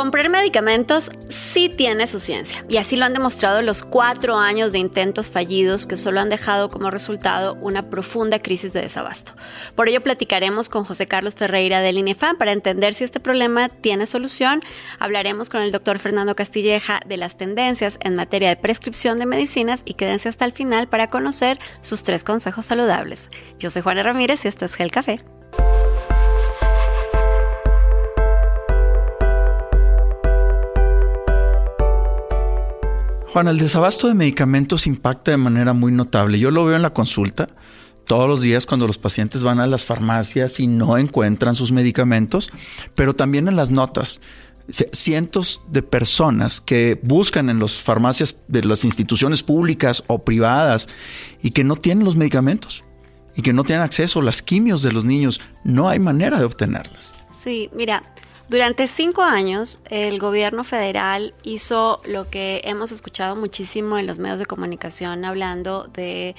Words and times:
Comprar 0.00 0.30
medicamentos 0.30 1.10
sí 1.28 1.68
tiene 1.68 2.06
su 2.06 2.20
ciencia 2.20 2.64
y 2.70 2.78
así 2.78 2.96
lo 2.96 3.04
han 3.04 3.12
demostrado 3.12 3.60
los 3.60 3.82
cuatro 3.82 4.38
años 4.38 4.72
de 4.72 4.78
intentos 4.78 5.30
fallidos 5.30 5.86
que 5.86 5.98
solo 5.98 6.20
han 6.20 6.30
dejado 6.30 6.70
como 6.70 6.90
resultado 6.90 7.58
una 7.60 7.90
profunda 7.90 8.38
crisis 8.38 8.72
de 8.72 8.80
desabasto. 8.80 9.34
Por 9.74 9.90
ello 9.90 10.00
platicaremos 10.00 10.70
con 10.70 10.84
José 10.84 11.06
Carlos 11.06 11.34
Ferreira 11.34 11.82
del 11.82 11.98
INEFAM 11.98 12.38
para 12.38 12.52
entender 12.52 12.94
si 12.94 13.04
este 13.04 13.20
problema 13.20 13.68
tiene 13.68 14.06
solución. 14.06 14.62
Hablaremos 14.98 15.50
con 15.50 15.60
el 15.60 15.70
doctor 15.70 15.98
Fernando 15.98 16.34
Castilleja 16.34 17.00
de 17.04 17.18
las 17.18 17.36
tendencias 17.36 17.98
en 18.00 18.16
materia 18.16 18.48
de 18.48 18.56
prescripción 18.56 19.18
de 19.18 19.26
medicinas 19.26 19.82
y 19.84 19.92
quédense 19.92 20.30
hasta 20.30 20.46
el 20.46 20.52
final 20.52 20.88
para 20.88 21.10
conocer 21.10 21.58
sus 21.82 22.04
tres 22.04 22.24
consejos 22.24 22.64
saludables. 22.64 23.28
Yo 23.58 23.68
soy 23.68 23.82
Juana 23.82 24.02
Ramírez 24.02 24.46
y 24.46 24.48
esto 24.48 24.64
es 24.64 24.72
Gel 24.72 24.92
Café. 24.92 25.20
Juan, 33.32 33.46
el 33.46 33.58
desabasto 33.58 34.08
de 34.08 34.14
medicamentos 34.14 34.88
impacta 34.88 35.30
de 35.30 35.36
manera 35.36 35.72
muy 35.72 35.92
notable. 35.92 36.40
Yo 36.40 36.50
lo 36.50 36.64
veo 36.64 36.74
en 36.74 36.82
la 36.82 36.92
consulta 36.92 37.46
todos 38.04 38.28
los 38.28 38.42
días 38.42 38.66
cuando 38.66 38.88
los 38.88 38.98
pacientes 38.98 39.44
van 39.44 39.60
a 39.60 39.68
las 39.68 39.84
farmacias 39.84 40.58
y 40.58 40.66
no 40.66 40.98
encuentran 40.98 41.54
sus 41.54 41.70
medicamentos, 41.70 42.50
pero 42.96 43.14
también 43.14 43.46
en 43.46 43.54
las 43.54 43.70
notas. 43.70 44.20
Cientos 44.92 45.62
de 45.70 45.82
personas 45.82 46.60
que 46.60 46.98
buscan 47.04 47.50
en 47.50 47.60
las 47.60 47.74
farmacias 47.74 48.34
de 48.48 48.64
las 48.64 48.84
instituciones 48.84 49.44
públicas 49.44 50.02
o 50.08 50.24
privadas 50.24 50.88
y 51.40 51.52
que 51.52 51.62
no 51.62 51.76
tienen 51.76 52.04
los 52.04 52.16
medicamentos 52.16 52.82
y 53.36 53.42
que 53.42 53.52
no 53.52 53.62
tienen 53.62 53.84
acceso 53.84 54.18
a 54.18 54.24
las 54.24 54.42
quimios 54.42 54.82
de 54.82 54.90
los 54.90 55.04
niños. 55.04 55.40
No 55.62 55.88
hay 55.88 56.00
manera 56.00 56.36
de 56.36 56.46
obtenerlas. 56.46 57.12
Sí, 57.42 57.70
mira, 57.76 58.02
durante 58.50 58.88
cinco 58.88 59.22
años, 59.22 59.78
el 59.90 60.18
gobierno 60.18 60.64
federal 60.64 61.34
hizo 61.44 62.02
lo 62.04 62.28
que 62.28 62.62
hemos 62.64 62.90
escuchado 62.90 63.36
muchísimo 63.36 63.96
en 63.96 64.08
los 64.08 64.18
medios 64.18 64.40
de 64.40 64.46
comunicación 64.46 65.24
hablando 65.24 65.84
de 65.84 66.34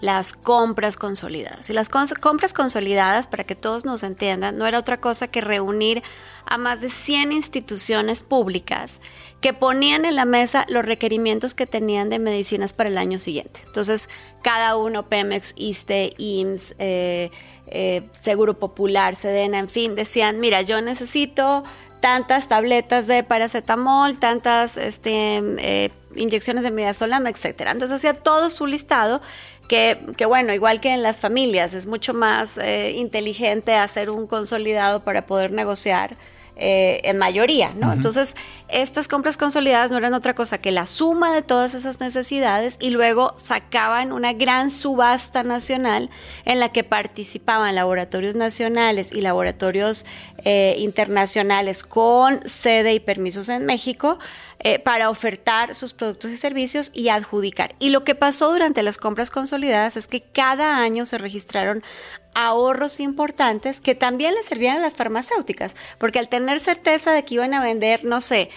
las 0.00 0.32
compras 0.32 0.96
consolidadas. 0.96 1.68
Y 1.68 1.72
las 1.72 1.88
compras 1.88 2.52
consolidadas, 2.52 3.26
para 3.26 3.42
que 3.42 3.56
todos 3.56 3.84
nos 3.84 4.04
entiendan, 4.04 4.58
no 4.58 4.68
era 4.68 4.78
otra 4.78 5.00
cosa 5.00 5.26
que 5.26 5.40
reunir 5.40 6.04
a 6.44 6.56
más 6.56 6.80
de 6.82 6.88
100 6.88 7.32
instituciones 7.32 8.22
públicas 8.22 9.00
que 9.40 9.52
ponían 9.52 10.04
en 10.04 10.14
la 10.14 10.24
mesa 10.24 10.66
los 10.68 10.84
requerimientos 10.84 11.54
que 11.54 11.66
tenían 11.66 12.10
de 12.10 12.20
medicinas 12.20 12.72
para 12.74 12.90
el 12.90 12.98
año 12.98 13.18
siguiente. 13.18 13.60
Entonces, 13.66 14.08
cada 14.42 14.76
uno, 14.76 15.08
Pemex, 15.08 15.52
ISTE, 15.56 16.14
IMSS, 16.16 16.76
eh, 16.78 17.30
eh, 17.68 18.02
Seguro 18.20 18.54
Popular, 18.54 19.16
Sedena, 19.16 19.58
en 19.58 19.68
fin, 19.68 19.94
decían, 19.94 20.40
mira, 20.40 20.62
yo 20.62 20.80
necesito 20.80 21.64
tantas 22.00 22.48
tabletas 22.48 23.06
de 23.06 23.24
paracetamol, 23.24 24.18
tantas 24.18 24.76
este, 24.76 25.42
eh, 25.58 25.90
inyecciones 26.14 26.62
de 26.64 26.70
midazolam, 26.70 27.26
etcétera. 27.26 27.72
Entonces 27.72 27.96
hacía 27.96 28.14
todo 28.14 28.50
su 28.50 28.66
listado 28.66 29.20
que, 29.68 29.98
que, 30.16 30.26
bueno, 30.26 30.54
igual 30.54 30.80
que 30.80 30.90
en 30.90 31.02
las 31.02 31.18
familias, 31.18 31.74
es 31.74 31.86
mucho 31.86 32.14
más 32.14 32.58
eh, 32.58 32.92
inteligente 32.92 33.74
hacer 33.74 34.10
un 34.10 34.26
consolidado 34.26 35.02
para 35.02 35.26
poder 35.26 35.52
negociar 35.52 36.16
eh, 36.58 37.02
en 37.04 37.18
mayoría, 37.18 37.72
¿no? 37.76 37.92
Entonces, 37.92 38.34
estas 38.68 39.08
compras 39.08 39.36
consolidadas 39.36 39.90
no 39.90 39.98
eran 39.98 40.14
otra 40.14 40.34
cosa 40.34 40.56
que 40.56 40.70
la 40.70 40.86
suma 40.86 41.34
de 41.34 41.42
todas 41.42 41.74
esas 41.74 42.00
necesidades 42.00 42.78
y 42.80 42.88
luego 42.88 43.34
sacaban 43.36 44.10
una 44.10 44.32
gran 44.32 44.70
subasta 44.70 45.42
nacional 45.42 46.08
en 46.46 46.58
la 46.58 46.72
que 46.72 46.82
participaban 46.82 47.74
laboratorios 47.74 48.36
nacionales 48.36 49.12
y 49.12 49.20
laboratorios 49.20 50.06
eh, 50.44 50.76
internacionales 50.78 51.82
con 51.82 52.40
sede 52.48 52.94
y 52.94 53.00
permisos 53.00 53.50
en 53.50 53.66
México 53.66 54.18
eh, 54.60 54.78
para 54.78 55.10
ofertar 55.10 55.74
sus 55.74 55.92
productos 55.92 56.30
y 56.30 56.36
servicios 56.38 56.90
y 56.94 57.10
adjudicar. 57.10 57.74
Y 57.78 57.90
lo 57.90 58.02
que 58.04 58.14
pasó 58.14 58.50
durante 58.50 58.82
las 58.82 58.96
compras 58.96 59.30
consolidadas 59.30 59.98
es 59.98 60.06
que 60.06 60.22
cada 60.22 60.78
año 60.78 61.04
se 61.04 61.18
registraron 61.18 61.82
ahorros 62.36 63.00
importantes 63.00 63.80
que 63.80 63.94
también 63.94 64.34
le 64.34 64.42
servían 64.42 64.76
a 64.76 64.80
las 64.80 64.94
farmacéuticas, 64.94 65.74
porque 65.96 66.18
al 66.18 66.28
tener 66.28 66.60
certeza 66.60 67.12
de 67.12 67.24
que 67.24 67.36
iban 67.36 67.54
a 67.54 67.62
vender, 67.62 68.04
no 68.04 68.20
sé, 68.20 68.50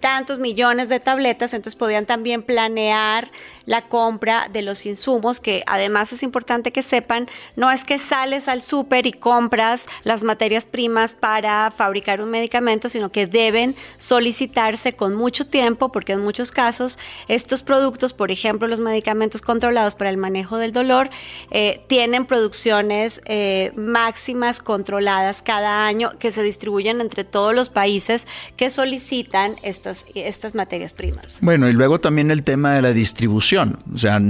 tantos 0.00 0.40
millones 0.40 0.88
de 0.88 0.98
tabletas, 0.98 1.54
entonces 1.54 1.78
podían 1.78 2.06
también 2.06 2.42
planear 2.42 3.30
la 3.66 3.82
compra 3.82 4.48
de 4.52 4.62
los 4.62 4.84
insumos, 4.84 5.38
que 5.38 5.62
además 5.68 6.12
es 6.12 6.24
importante 6.24 6.72
que 6.72 6.82
sepan, 6.82 7.28
no 7.54 7.70
es 7.70 7.84
que 7.84 8.00
sales 8.00 8.48
al 8.48 8.62
súper 8.64 9.06
y 9.06 9.12
compras 9.12 9.86
las 10.02 10.24
materias 10.24 10.66
primas 10.66 11.14
para 11.14 11.70
fabricar 11.70 12.20
un 12.20 12.30
medicamento, 12.30 12.88
sino 12.88 13.12
que 13.12 13.28
deben 13.28 13.76
solicitarse 13.96 14.94
con 14.94 15.14
mucho 15.14 15.46
tiempo, 15.46 15.92
porque 15.92 16.14
en 16.14 16.20
muchos 16.20 16.50
casos 16.50 16.98
estos 17.28 17.62
productos, 17.62 18.12
por 18.12 18.32
ejemplo, 18.32 18.66
los 18.66 18.80
medicamentos 18.80 19.40
controlados 19.40 19.94
para 19.94 20.10
el 20.10 20.16
manejo 20.16 20.56
del 20.56 20.72
dolor, 20.72 21.10
eh, 21.52 21.80
tienen 21.86 22.26
producciones 22.26 23.19
eh, 23.24 23.72
máximas 23.76 24.60
controladas 24.60 25.42
cada 25.42 25.86
año 25.86 26.12
que 26.18 26.32
se 26.32 26.42
distribuyen 26.42 27.00
entre 27.00 27.24
todos 27.24 27.54
los 27.54 27.68
países 27.68 28.26
que 28.56 28.70
solicitan 28.70 29.54
estas, 29.62 30.06
estas 30.14 30.54
materias 30.54 30.92
primas. 30.92 31.38
Bueno, 31.42 31.68
y 31.68 31.72
luego 31.72 32.00
también 32.00 32.30
el 32.30 32.42
tema 32.42 32.74
de 32.74 32.82
la 32.82 32.92
distribución. 32.92 33.78
O 33.94 33.98
sea, 33.98 34.20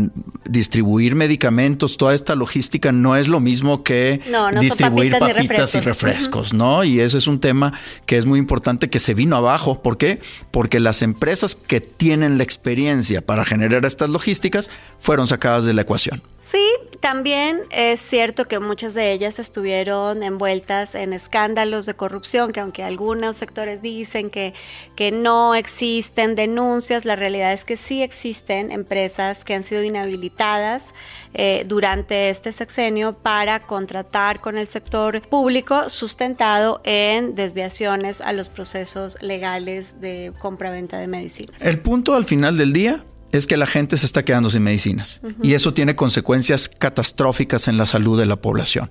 distribuir 0.48 1.14
medicamentos, 1.14 1.96
toda 1.96 2.14
esta 2.14 2.34
logística 2.34 2.92
no 2.92 3.16
es 3.16 3.28
lo 3.28 3.40
mismo 3.40 3.82
que 3.82 4.20
distribuir 4.60 5.18
papitas, 5.18 5.74
y 5.74 5.80
refrescos, 5.80 6.52
¿no? 6.52 6.84
Y 6.84 7.00
ese 7.00 7.18
es 7.18 7.26
un 7.26 7.40
tema 7.40 7.72
que 8.06 8.16
es 8.16 8.26
muy 8.26 8.38
importante 8.38 8.88
que 8.88 8.98
se 8.98 9.14
vino 9.14 9.36
abajo. 9.36 9.82
¿Por 9.82 9.96
qué? 9.98 10.20
Porque 10.50 10.80
las 10.80 11.02
empresas 11.02 11.54
que 11.54 11.80
tienen 11.80 12.38
la 12.38 12.44
experiencia 12.44 13.20
para 13.20 13.44
generar 13.44 13.84
estas 13.84 14.10
logísticas 14.10 14.70
fueron 15.00 15.26
sacadas 15.26 15.64
de 15.64 15.72
la 15.72 15.82
ecuación. 15.82 16.22
Sí, 16.50 16.66
también 16.98 17.60
es 17.70 18.00
cierto 18.00 18.48
que 18.48 18.58
muchas 18.58 18.92
de 18.92 19.12
ellas 19.12 19.38
estuvieron 19.38 20.24
envueltas 20.24 20.96
en 20.96 21.12
escándalos 21.12 21.86
de 21.86 21.94
corrupción, 21.94 22.50
que 22.50 22.58
aunque 22.58 22.82
algunos 22.82 23.36
sectores 23.36 23.82
dicen 23.82 24.30
que, 24.30 24.52
que 24.96 25.12
no 25.12 25.54
existen 25.54 26.34
denuncias, 26.34 27.04
la 27.04 27.14
realidad 27.14 27.52
es 27.52 27.64
que 27.64 27.76
sí 27.76 28.02
existen 28.02 28.72
empresas 28.72 29.44
que 29.44 29.54
han 29.54 29.62
sido 29.62 29.84
inhabilitadas 29.84 30.88
eh, 31.34 31.64
durante 31.68 32.30
este 32.30 32.50
sexenio 32.50 33.12
para 33.12 33.60
contratar 33.60 34.40
con 34.40 34.58
el 34.58 34.66
sector 34.66 35.22
público 35.28 35.88
sustentado 35.88 36.80
en 36.82 37.36
desviaciones 37.36 38.20
a 38.20 38.32
los 38.32 38.48
procesos 38.48 39.22
legales 39.22 40.00
de 40.00 40.32
compra-venta 40.40 40.98
de 40.98 41.06
medicinas. 41.06 41.62
El 41.62 41.78
punto 41.78 42.14
al 42.14 42.24
final 42.24 42.58
del 42.58 42.72
día 42.72 43.04
es 43.32 43.46
que 43.46 43.56
la 43.56 43.66
gente 43.66 43.96
se 43.96 44.06
está 44.06 44.24
quedando 44.24 44.50
sin 44.50 44.62
medicinas. 44.62 45.20
Y 45.42 45.54
eso 45.54 45.72
tiene 45.72 45.94
consecuencias 45.96 46.68
catastróficas 46.68 47.68
en 47.68 47.76
la 47.76 47.86
salud 47.86 48.18
de 48.18 48.26
la 48.26 48.36
población. 48.36 48.90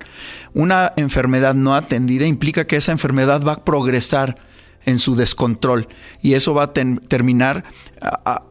Una 0.53 0.94
enfermedad 0.95 1.55
no 1.55 1.75
atendida 1.75 2.25
implica 2.25 2.66
que 2.66 2.77
esa 2.77 2.91
enfermedad 2.91 3.44
va 3.44 3.53
a 3.53 3.66
progresar 3.66 4.38
en 4.85 5.00
su 5.00 5.16
descontrol. 5.16 5.88
Y 6.22 6.33
eso 6.33 6.53
va 6.53 6.63
a 6.63 6.73
terminar 6.73 7.66
a, 8.01 8.44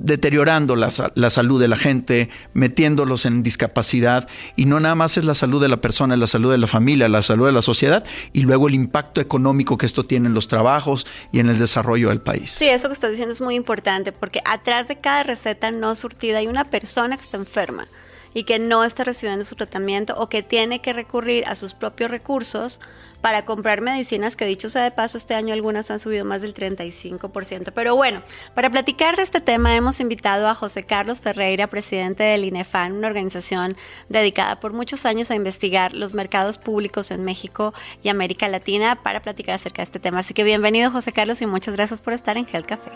deteriorando 0.00 0.76
la, 0.76 0.90
salud 0.90 1.60
de 1.60 1.68
la 1.68 1.76
gente, 1.76 2.30
metiéndolos 2.54 3.26
en 3.26 3.42
discapacidad 3.42 4.28
y 4.56 4.64
no 4.64 4.80
nada 4.80 4.94
más 4.94 5.18
es 5.18 5.24
la 5.24 5.34
salud 5.34 5.60
de 5.60 5.68
la 5.68 5.80
persona, 5.80 6.14
es 6.14 6.20
la 6.20 6.26
salud 6.26 6.50
de 6.50 6.58
la 6.58 6.66
familia, 6.66 7.08
la 7.08 7.22
salud 7.22 7.46
de 7.46 7.52
la 7.52 7.62
sociedad 7.62 8.04
y 8.32 8.40
luego 8.40 8.68
el 8.68 8.74
impacto 8.74 9.20
económico 9.20 9.76
que 9.76 9.86
esto 9.86 10.04
tiene 10.04 10.28
en 10.28 10.34
los 10.34 10.48
trabajos 10.48 11.06
y 11.32 11.40
en 11.40 11.50
el 11.50 11.58
desarrollo 11.58 12.08
del 12.08 12.20
país. 12.20 12.50
Sí, 12.50 12.68
eso 12.68 12.88
que 12.88 12.94
estás 12.94 13.10
diciendo 13.10 13.32
es 13.32 13.40
muy 13.42 13.54
importante 13.54 14.12
porque 14.12 14.40
atrás 14.44 14.88
de 14.88 14.96
cada 14.96 15.22
receta 15.22 15.70
no 15.70 15.94
surtida 15.94 16.38
hay 16.38 16.46
una 16.46 16.64
persona 16.64 17.16
que 17.16 17.22
está 17.22 17.36
enferma 17.36 17.86
y 18.34 18.44
que 18.44 18.58
no 18.58 18.84
está 18.84 19.04
recibiendo 19.04 19.44
su 19.44 19.56
tratamiento 19.56 20.14
o 20.18 20.28
que 20.28 20.42
tiene 20.42 20.80
que 20.80 20.92
recurrir 20.92 21.46
a 21.46 21.54
sus 21.54 21.74
propios 21.74 22.10
recursos 22.10 22.80
para 23.20 23.44
comprar 23.44 23.80
medicinas, 23.80 24.34
que 24.34 24.46
dicho 24.46 24.68
sea 24.68 24.84
de 24.84 24.90
paso, 24.90 25.18
este 25.18 25.34
año 25.34 25.52
algunas 25.52 25.90
han 25.90 26.00
subido 26.00 26.24
más 26.24 26.40
del 26.40 26.54
35%. 26.54 27.72
Pero 27.74 27.94
bueno, 27.94 28.22
para 28.54 28.70
platicar 28.70 29.16
de 29.16 29.22
este 29.22 29.40
tema 29.40 29.76
hemos 29.76 30.00
invitado 30.00 30.48
a 30.48 30.54
José 30.54 30.84
Carlos 30.84 31.20
Ferreira, 31.20 31.66
presidente 31.66 32.22
del 32.22 32.44
INEFAN, 32.44 32.92
una 32.92 33.08
organización 33.08 33.76
dedicada 34.08 34.58
por 34.60 34.72
muchos 34.72 35.04
años 35.04 35.30
a 35.30 35.34
investigar 35.34 35.92
los 35.92 36.14
mercados 36.14 36.58
públicos 36.58 37.10
en 37.10 37.24
México 37.24 37.74
y 38.02 38.08
América 38.08 38.48
Latina 38.48 38.96
para 38.96 39.20
platicar 39.20 39.56
acerca 39.56 39.82
de 39.82 39.84
este 39.84 40.00
tema. 40.00 40.20
Así 40.20 40.34
que 40.34 40.44
bienvenido 40.44 40.90
José 40.90 41.12
Carlos 41.12 41.42
y 41.42 41.46
muchas 41.46 41.76
gracias 41.76 42.00
por 42.00 42.14
estar 42.14 42.38
en 42.38 42.46
Gel 42.46 42.64
Café. 42.64 42.90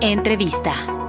Entrevista. 0.00 0.99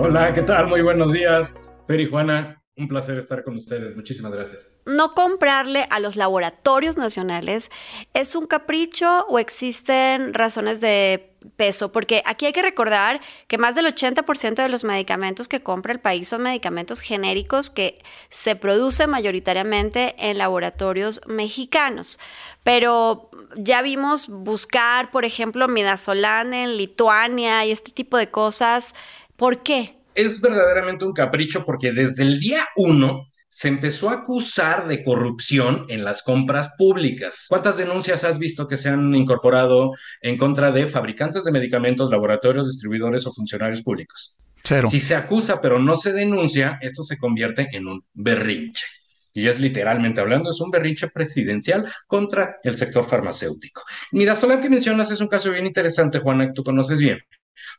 Hola, 0.00 0.32
¿qué 0.32 0.42
tal? 0.42 0.68
Muy 0.68 0.80
buenos 0.80 1.12
días. 1.12 1.52
Fer 1.88 2.08
Juana, 2.08 2.62
un 2.76 2.86
placer 2.86 3.18
estar 3.18 3.42
con 3.42 3.56
ustedes. 3.56 3.96
Muchísimas 3.96 4.30
gracias. 4.30 4.76
No 4.86 5.12
comprarle 5.12 5.88
a 5.90 5.98
los 5.98 6.14
laboratorios 6.14 6.96
nacionales 6.96 7.72
es 8.14 8.36
un 8.36 8.46
capricho 8.46 9.26
o 9.28 9.40
existen 9.40 10.34
razones 10.34 10.80
de 10.80 11.34
peso, 11.56 11.90
porque 11.90 12.22
aquí 12.26 12.46
hay 12.46 12.52
que 12.52 12.62
recordar 12.62 13.20
que 13.48 13.58
más 13.58 13.74
del 13.74 13.86
80% 13.86 14.54
de 14.54 14.68
los 14.68 14.84
medicamentos 14.84 15.48
que 15.48 15.64
compra 15.64 15.92
el 15.92 16.00
país 16.00 16.28
son 16.28 16.42
medicamentos 16.42 17.00
genéricos 17.00 17.68
que 17.68 18.00
se 18.30 18.54
producen 18.54 19.10
mayoritariamente 19.10 20.14
en 20.18 20.38
laboratorios 20.38 21.20
mexicanos. 21.26 22.20
Pero 22.62 23.30
ya 23.56 23.82
vimos 23.82 24.28
buscar, 24.28 25.10
por 25.10 25.24
ejemplo, 25.24 25.66
midazolam 25.66 26.52
en 26.52 26.76
Lituania 26.76 27.64
y 27.66 27.72
este 27.72 27.90
tipo 27.90 28.16
de 28.16 28.30
cosas. 28.30 28.94
¿Por 29.38 29.62
qué? 29.62 29.94
Es 30.16 30.40
verdaderamente 30.40 31.04
un 31.04 31.12
capricho 31.12 31.64
porque 31.64 31.92
desde 31.92 32.24
el 32.24 32.40
día 32.40 32.66
uno 32.74 33.28
se 33.48 33.68
empezó 33.68 34.10
a 34.10 34.14
acusar 34.14 34.88
de 34.88 35.04
corrupción 35.04 35.86
en 35.88 36.02
las 36.02 36.24
compras 36.24 36.70
públicas. 36.76 37.46
¿Cuántas 37.48 37.76
denuncias 37.76 38.24
has 38.24 38.40
visto 38.40 38.66
que 38.66 38.76
se 38.76 38.88
han 38.88 39.14
incorporado 39.14 39.92
en 40.22 40.36
contra 40.36 40.72
de 40.72 40.88
fabricantes 40.88 41.44
de 41.44 41.52
medicamentos, 41.52 42.10
laboratorios, 42.10 42.66
distribuidores 42.66 43.28
o 43.28 43.32
funcionarios 43.32 43.82
públicos? 43.82 44.36
Cero. 44.64 44.88
Si 44.90 45.00
se 45.00 45.14
acusa 45.14 45.60
pero 45.62 45.78
no 45.78 45.94
se 45.94 46.12
denuncia, 46.12 46.80
esto 46.82 47.04
se 47.04 47.16
convierte 47.16 47.68
en 47.70 47.86
un 47.86 48.04
berrinche. 48.14 48.86
Y 49.32 49.46
es 49.46 49.60
literalmente 49.60 50.20
hablando, 50.20 50.50
es 50.50 50.60
un 50.60 50.72
berrinche 50.72 51.10
presidencial 51.10 51.88
contra 52.08 52.56
el 52.64 52.76
sector 52.76 53.04
farmacéutico. 53.04 53.84
Midazolam 54.10 54.60
que 54.60 54.68
mencionas 54.68 55.12
es 55.12 55.20
un 55.20 55.28
caso 55.28 55.52
bien 55.52 55.64
interesante, 55.64 56.18
Juana, 56.18 56.48
que 56.48 56.54
tú 56.54 56.64
conoces 56.64 56.98
bien. 56.98 57.20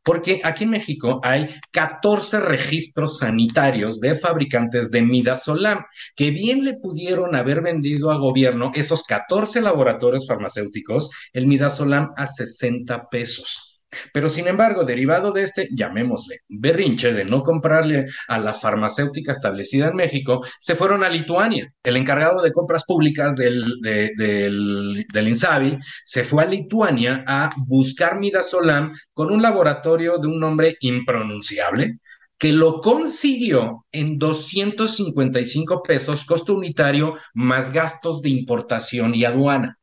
Porque 0.04 0.42
aquí 0.44 0.64
en 0.64 0.72
México 0.72 1.20
hay 1.24 1.48
14 1.72 2.40
registros 2.40 3.20
sanitarios 3.20 4.00
de 4.00 4.16
fabricantes 4.16 4.92
de 4.92 5.02
midazolam 5.02 5.86
que 6.16 6.32
bien 6.32 6.64
le 6.64 6.78
pudieron 6.82 7.36
haber 7.36 7.62
vendido 7.62 8.12
a 8.12 8.18
gobierno 8.18 8.72
esos 8.76 9.04
14 9.04 9.62
laboratorios 9.62 10.28
farmacéuticos 10.28 11.10
el 11.34 11.48
midazolam 11.48 12.12
a 12.16 12.28
60 12.28 13.10
pesos. 13.10 13.69
Pero 14.14 14.30
sin 14.30 14.48
embargo, 14.48 14.84
derivado 14.84 15.32
de 15.32 15.44
este, 15.44 15.70
llamémosle, 15.76 16.42
berrinche 16.48 17.14
de 17.14 17.26
no 17.26 17.44
comprarle 17.44 18.06
a 18.28 18.40
la 18.40 18.54
farmacéutica 18.54 19.32
establecida 19.32 19.88
en 19.88 19.96
México, 19.96 20.46
se 20.60 20.76
fueron 20.76 21.04
a 21.04 21.10
Lituania. 21.10 21.72
El 21.84 21.98
encargado 21.98 22.42
de 22.42 22.52
compras 22.52 22.84
públicas 22.86 23.36
del, 23.36 23.66
del 23.82 25.28
INSABI 25.28 25.78
se 26.04 26.24
fue 26.24 26.44
a 26.44 26.48
Lituania 26.48 27.24
a 27.28 27.50
buscar 27.68 28.20
midazolam 28.20 28.94
con 29.14 29.32
un 29.32 29.42
laboratorio 29.42 30.18
de 30.18 30.28
un 30.28 30.40
nombre 30.40 30.78
impronunciable 30.82 32.00
que 32.38 32.54
lo 32.54 32.80
consiguió 32.80 33.86
en 33.92 34.18
255 34.18 35.84
pesos 35.84 36.24
costo 36.24 36.54
unitario 36.54 37.16
más 37.34 37.74
gastos 37.74 38.22
de 38.22 38.30
importación 38.30 39.14
y 39.14 39.26
aduana 39.26 39.79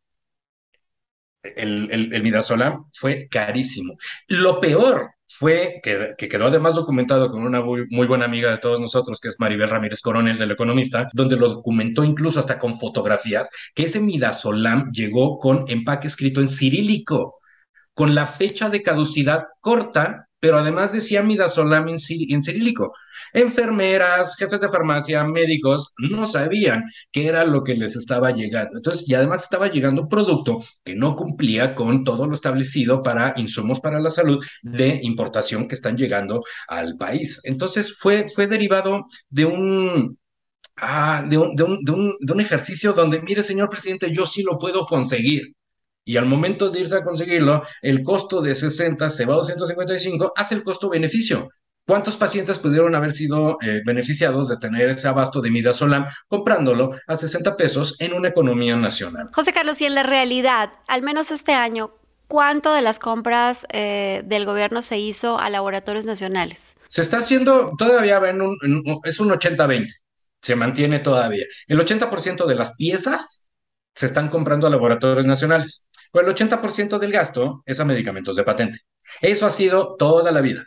el, 1.57 1.89
el, 1.91 2.45
fue 2.93 3.29
carísimo. 3.31 3.95
Lo 4.29 4.61
peor 4.61 5.11
fue 5.29 5.81
que, 5.83 6.15
que, 6.17 6.29
quedó 6.29 6.47
además 6.47 6.75
documentado 6.75 7.31
con 7.31 7.43
una 7.43 7.61
muy, 7.61 7.87
muy, 7.91 8.07
buena 8.07 8.25
amiga 8.25 8.51
de 8.51 8.59
todos 8.59 8.81
nosotros, 8.81 9.21
que 9.21 9.29
es 9.29 9.37
Maribel 9.39 9.69
Ramírez 9.69 10.01
Coronel 10.01 10.39
del 10.39 10.53
Economista, 10.53 11.09
donde 11.13 11.37
lo 11.37 11.49
documentó 11.49 12.05
incluso 12.05 12.41
hasta 12.41 12.59
con 12.59 12.79
fotografías, 12.79 13.51
que 13.75 13.85
ese 13.85 14.01
midazolam 14.01 14.91
llegó 14.93 15.39
con 15.39 15.65
empaque 15.69 16.09
escrito 16.09 16.41
en 16.41 16.49
cirílico, 16.49 17.39
con 17.95 18.15
la 18.15 18.27
fecha 18.27 18.69
de 18.71 18.83
caducidad 18.83 19.45
corta 19.61 20.26
pero 20.41 20.59
además 20.59 20.93
decía 20.93 21.23
midazolam 21.23 21.89
en, 21.89 21.99
en 22.09 22.43
cirílico. 22.43 22.93
Enfermeras, 23.33 24.37
jefes 24.37 24.61
de 24.61 24.69
farmacia, 24.69 25.25
médicos, 25.25 25.93
no 25.99 26.27
sabían 26.27 26.85
qué 27.13 27.27
era 27.27 27.45
lo 27.45 27.63
que 27.65 27.75
les 27.75 27.97
estaba 27.97 28.31
llegando. 28.31 28.77
Entonces, 28.77 29.09
y 29.09 29.15
además 29.15 29.43
estaba 29.45 29.69
llegando 29.69 30.03
un 30.03 30.09
producto 30.09 30.61
que 30.85 30.95
no 30.95 31.17
cumplía 31.17 31.75
con 31.75 32.05
todo 32.05 32.27
lo 32.27 32.35
establecido 32.35 33.03
para 33.03 33.35
insumos 33.37 33.81
para 33.81 34.01
la 34.01 34.11
salud 34.11 34.43
de 34.63 35.01
importación 35.03 35.69
que 35.69 35.75
están 35.75 35.97
llegando 35.97 36.43
al 36.69 36.97
país. 36.97 37.41
Entonces, 37.45 37.97
fue, 37.99 38.27
fue 38.29 38.47
derivado 38.47 39.05
de 39.29 39.45
un, 39.47 40.19
Ah, 40.79 41.25
de, 41.27 41.39
un, 41.39 41.57
de, 41.57 41.63
un, 41.65 41.85
de, 41.85 41.93
un, 41.93 42.15
de, 42.21 42.33
un, 42.35 42.41
ejercicio 42.41 42.93
donde, 42.93 43.23
mire, 43.23 43.43
señor 43.43 43.71
presidente, 43.71 44.13
yo 44.13 44.27
sí 44.27 44.43
lo 44.43 44.59
puedo 44.59 44.85
conseguir 44.85 45.55
y 46.07 46.17
al 46.17 46.25
momento 46.25 46.71
de 46.71 46.81
irse 46.81 46.97
a 46.97 47.05
conseguirlo, 47.05 47.63
el 47.83 48.03
costo 48.03 48.41
de 48.41 48.55
60 48.55 49.11
se 49.11 49.27
va 49.27 49.35
a 49.35 49.39
255, 49.39 50.33
hace 50.37 50.55
el 50.55 50.63
costo-beneficio. 50.63 51.51
¿Cuántos 51.85 52.17
pacientes 52.17 52.61
pudieron 52.61 52.95
haber 52.95 53.13
sido 53.13 53.59
eh, 53.61 53.83
beneficiados 53.85 54.49
de 54.49 54.57
tener 54.57 54.89
ese 54.89 55.09
abasto 55.09 55.41
de 55.41 55.51
midazolam 55.51 56.07
comprándolo 56.29 56.91
a 57.09 57.17
60 57.17 57.57
pesos 57.57 57.97
en 57.99 58.13
una 58.13 58.29
economía 58.29 58.77
nacional? 58.77 59.29
José 59.33 59.53
Carlos, 59.53 59.81
y 59.81 59.87
en 59.87 59.97
la 59.97 60.05
realidad, 60.05 60.71
al 60.87 61.03
menos 61.03 61.33
este 61.33 61.55
año, 61.55 61.91
¿cuánto 62.29 62.73
de 62.73 62.83
las 62.83 63.01
compras 63.01 63.67
eh, 63.73 64.23
del 64.27 64.47
gobierno 64.47 64.83
se 64.83 64.99
hizo 64.99 65.41
a 65.41 65.51
laboratorios 65.51 66.05
nacionales? 66.05 66.77
Se 66.87 67.03
está 67.03 67.19
haciendo, 67.19 67.73
todavía 67.77 68.19
en 68.29 68.43
un, 68.43 68.57
en 68.63 68.75
un, 68.77 69.01
es 69.03 69.19
un 69.19 69.31
80-20, 69.31 69.89
se 70.41 70.55
mantiene 70.55 71.01
todavía. 71.01 71.47
El 71.67 71.81
80% 71.81 72.47
de 72.47 72.55
las 72.55 72.77
piezas 72.77 73.49
se 73.93 74.07
están 74.07 74.29
comprando 74.29 74.69
a 74.69 74.71
laboratorios 74.71 75.27
nacionales. 75.27 75.89
Pues 76.17 76.27
el 76.27 76.35
80% 76.35 76.99
del 76.99 77.13
gasto 77.13 77.63
es 77.67 77.79
a 77.79 77.85
medicamentos 77.85 78.37
de 78.37 78.43
patente. 78.43 78.79
Eso 79.21 79.45
ha 79.45 79.51
sido 79.51 79.97
toda 79.97 80.33
la 80.33 80.41
vida. 80.41 80.67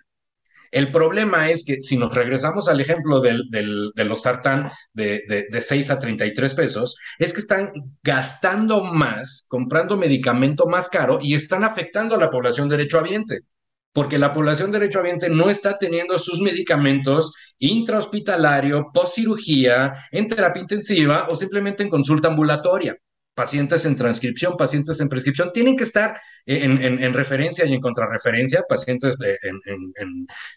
El 0.70 0.92
problema 0.92 1.50
es 1.50 1.66
que 1.66 1.82
si 1.82 1.98
nos 1.98 2.14
regresamos 2.14 2.68
al 2.68 2.80
ejemplo 2.80 3.20
del, 3.20 3.50
del, 3.50 3.90
de 3.96 4.04
los 4.04 4.22
sartán 4.22 4.70
de, 4.94 5.24
de, 5.28 5.48
de, 5.50 5.62
6 5.62 5.90
a 5.90 6.00
33 6.00 6.54
pesos, 6.54 6.98
es 7.18 7.34
que 7.34 7.40
están 7.40 7.72
gastando 8.04 8.84
más, 8.84 9.48
comprando 9.50 9.98
medicamento 9.98 10.68
más 10.68 10.88
caro 10.88 11.18
y 11.20 11.34
están 11.34 11.64
afectando 11.64 12.14
a 12.14 12.20
la 12.20 12.30
población 12.30 12.70
derechohabiente, 12.70 13.40
porque 13.92 14.20
la 14.20 14.32
población 14.32 14.72
derechohabiente 14.72 15.32
no 15.32 15.50
está 15.50 15.80
teniendo 15.80 16.20
sus 16.20 16.42
medicamentos 16.42 17.34
intrahospitalario, 17.58 18.92
post 18.94 19.16
cirugía, 19.16 19.96
en 20.12 20.28
terapia 20.28 20.62
intensiva 20.62 21.26
o 21.28 21.36
simplemente 21.36 21.82
en 21.82 21.90
consulta 21.90 22.28
ambulatoria 22.28 22.96
pacientes 23.40 23.86
en 23.86 23.96
transcripción, 23.96 24.58
pacientes 24.58 25.00
en 25.00 25.08
prescripción, 25.08 25.52
tienen 25.54 25.78
que 25.78 25.86
estar 25.86 26.20
en, 26.46 26.84
en, 26.84 27.02
en 27.02 27.14
referencia 27.14 27.66
y 27.66 27.74
en 27.74 27.80
contrarreferencia, 27.80 28.64
pacientes 28.68 29.16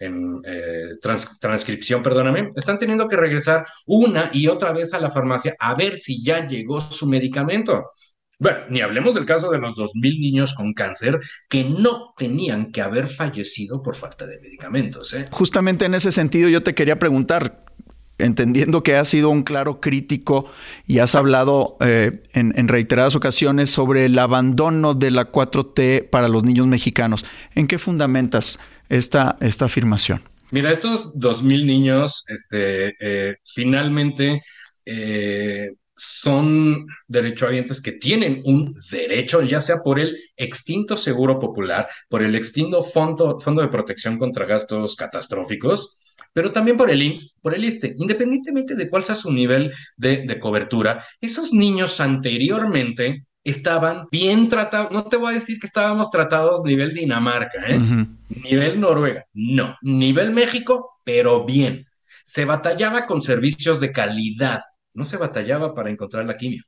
en, 0.01 0.41
eh, 0.45 0.89
trans, 1.01 1.39
transcripción, 1.39 2.03
perdóname, 2.03 2.51
están 2.57 2.79
teniendo 2.79 3.07
que 3.07 3.15
regresar 3.15 3.65
una 3.87 4.31
y 4.33 4.49
otra 4.49 4.73
vez 4.73 4.93
a 4.95 4.99
la 4.99 5.13
farmacia 5.13 5.55
a 5.61 5.77
ver 5.77 5.97
si 5.97 6.25
ya 6.25 6.49
llegó 6.49 6.81
su 6.81 7.07
medicamento. 7.07 7.93
Bueno, 8.41 8.59
ni 8.69 8.81
hablemos 8.81 9.15
del 9.15 9.27
caso 9.27 9.49
de 9.53 9.59
los 9.59 9.77
2.000 9.77 10.21
niños 10.21 10.53
con 10.53 10.75
cáncer 10.75 11.21
que 11.49 11.63
no 11.63 12.15
tenían 12.17 12.73
que 12.73 12.81
haber 12.83 13.07
fallecido 13.07 13.81
por 13.81 13.95
falta 13.95 14.27
de 14.27 14.41
medicamentos. 14.41 15.15
¿eh? 15.15 15.29
Justamente 15.31 15.85
en 15.85 15.95
ese 15.95 16.11
sentido 16.11 16.49
yo 16.49 16.65
te 16.65 16.75
quería 16.75 16.99
preguntar, 16.99 17.65
entendiendo 18.23 18.83
que 18.83 18.97
has 18.97 19.09
sido 19.09 19.31
un 19.31 19.43
claro 19.43 19.81
crítico 19.81 20.51
y 20.87 20.99
has 20.99 21.15
hablado 21.15 21.77
eh, 21.81 22.23
en, 22.33 22.69
reiteradas 22.69 23.15
ocasiones 23.15 23.71
sobre 23.71 24.07
el 24.07 24.19
abandono 24.19 24.95
de 24.95 25.11
la 25.11 25.31
4T 25.31 26.09
para 26.09 26.29
los 26.29 26.45
niños 26.45 26.67
mexicanos. 26.67 27.25
¿En 27.55 27.67
qué 27.67 27.79
fundamentas 27.79 28.59
esta, 28.89 29.37
esta 29.41 29.67
afirmación? 29.67 30.23
Mira, 30.51 30.71
estos 30.71 31.15
2.000 31.15 31.65
niños, 31.65 32.25
este, 32.29 32.95
eh, 33.01 33.37
finalmente 33.45 34.43
eh, 34.85 35.71
son 35.95 36.87
derechohabientes 37.07 37.81
que 37.81 37.93
tienen 37.93 38.43
un 38.45 38.75
derecho, 38.91 39.43
ya 39.43 39.61
sea 39.61 39.83
por 39.83 40.01
el 40.01 40.17
extinto 40.37 40.97
Seguro 40.97 41.39
Popular, 41.39 41.89
por 42.09 42.23
el 42.23 42.35
extinto 42.35 42.83
Fondo, 42.83 43.39
Fondo 43.41 43.63
de 43.63 43.69
Protección 43.69 44.19
contra 44.19 44.47
Gastos 44.47 44.97
Catastróficos, 44.97 46.02
pero 46.33 46.53
también 46.53 46.77
por 46.77 46.91
el 46.91 47.03
IMSS, 47.03 47.35
por 47.41 47.55
el 47.55 47.65
ISTE, 47.65 47.95
independientemente 47.99 48.75
de 48.75 48.89
cuál 48.89 49.05
sea 49.05 49.15
su 49.15 49.31
nivel 49.33 49.73
de, 49.97 50.27
de 50.27 50.39
cobertura, 50.39 51.05
esos 51.21 51.53
niños 51.53 52.01
anteriormente 52.01 53.27
estaban 53.45 54.07
bien 54.11 54.49
tratados, 54.49 54.93
no 54.93 55.05
te 55.05 55.17
voy 55.17 55.33
a 55.33 55.39
decir 55.39 55.59
que 55.59 55.67
estábamos 55.67 56.11
tratados 56.11 56.63
nivel 56.65 56.95
Dinamarca, 56.95 57.67
¿eh? 57.67 57.77
Uh 57.77 57.81
-huh. 57.81 58.19
nivel 58.45 58.81
Noruega, 58.81 59.25
no, 59.33 59.77
nivel 59.83 60.33
México, 60.33 61.01
pero 61.05 61.45
bien. 61.45 61.87
Se 62.25 62.45
batallaba 62.45 63.05
con 63.07 63.21
servicios 63.21 63.81
de 63.81 63.91
calidad, 63.91 64.61
no 64.95 65.05
se 65.05 65.17
batallaba 65.17 65.75
para 65.75 65.91
encontrar 65.91 66.25
la 66.25 66.37
quimio. 66.37 66.63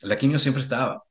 La 0.00 0.16
quimio 0.16 0.38
siempre 0.38 0.62
estaba. 0.62 1.02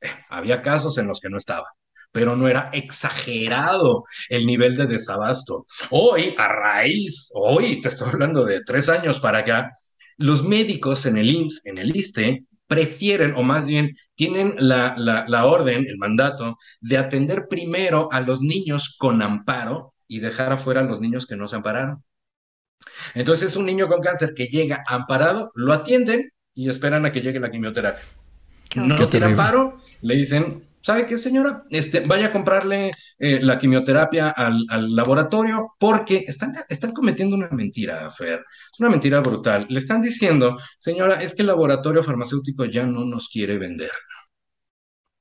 Eh, 0.00 0.08
había 0.28 0.60
casos 0.60 0.98
en 0.98 1.06
los 1.06 1.20
que 1.20 1.30
no 1.30 1.38
estaba 1.38 1.66
pero 2.14 2.36
no 2.36 2.46
era 2.46 2.70
exagerado 2.72 4.04
el 4.28 4.46
nivel 4.46 4.76
de 4.76 4.86
desabasto. 4.86 5.66
Hoy, 5.90 6.32
a 6.38 6.46
raíz, 6.46 7.28
hoy, 7.34 7.80
te 7.80 7.88
estoy 7.88 8.08
hablando 8.08 8.44
de 8.44 8.62
tres 8.62 8.88
años 8.88 9.18
para 9.18 9.38
acá, 9.38 9.72
los 10.16 10.44
médicos 10.44 11.06
en 11.06 11.18
el 11.18 11.28
IMSS, 11.28 11.66
en 11.66 11.78
el 11.78 11.96
ISTE, 11.96 12.44
prefieren, 12.68 13.34
o 13.34 13.42
más 13.42 13.66
bien 13.66 13.96
tienen 14.14 14.54
la, 14.58 14.94
la, 14.96 15.24
la, 15.26 15.46
orden, 15.46 15.86
el 15.88 15.98
mandato, 15.98 16.56
de 16.80 16.98
atender 16.98 17.48
primero 17.50 18.08
a 18.12 18.20
los 18.20 18.40
niños 18.40 18.94
con 18.96 19.20
amparo 19.20 19.92
y 20.06 20.20
dejar 20.20 20.52
afuera 20.52 20.82
a 20.82 20.84
los 20.84 21.00
niños 21.00 21.26
que 21.26 21.34
no 21.34 21.48
se 21.48 21.56
ampararon. 21.56 22.04
Entonces, 23.14 23.56
un 23.56 23.66
niño 23.66 23.88
con 23.88 24.00
cáncer 24.00 24.34
que 24.36 24.46
llega 24.46 24.84
amparado, 24.86 25.50
lo 25.56 25.72
atienden 25.72 26.30
y 26.54 26.68
esperan 26.68 27.06
a 27.06 27.10
que 27.10 27.22
llegue 27.22 27.40
la 27.40 27.50
quimioterapia. 27.50 28.04
no 28.76 29.08
tiene 29.08 29.26
amparo, 29.26 29.78
le 30.00 30.14
dicen 30.14 30.62
¿sabe 30.84 31.06
qué, 31.06 31.18
señora? 31.18 31.64
Este, 31.70 32.00
vaya 32.00 32.26
a 32.26 32.32
comprarle 32.32 32.90
eh, 33.18 33.40
la 33.42 33.58
quimioterapia 33.58 34.30
al, 34.30 34.66
laboratorio 34.94 35.74
porque 35.78 36.24
están, 36.26 36.52
están 36.68 36.92
cometiendo 36.92 37.36
una 37.36 37.48
mentira, 37.50 38.10
Fer. 38.10 38.40
Es 38.72 38.80
una 38.80 38.90
mentira 38.90 39.20
brutal. 39.20 39.66
Le 39.68 39.78
están 39.78 40.02
diciendo, 40.02 40.56
señora, 40.78 41.22
es 41.22 41.34
que 41.34 41.42
el 41.42 41.48
laboratorio 41.48 42.02
farmacéutico 42.02 42.66
ya 42.66 42.84
no 42.86 43.04
nos 43.04 43.28
quiere 43.28 43.58
vender 43.58 43.90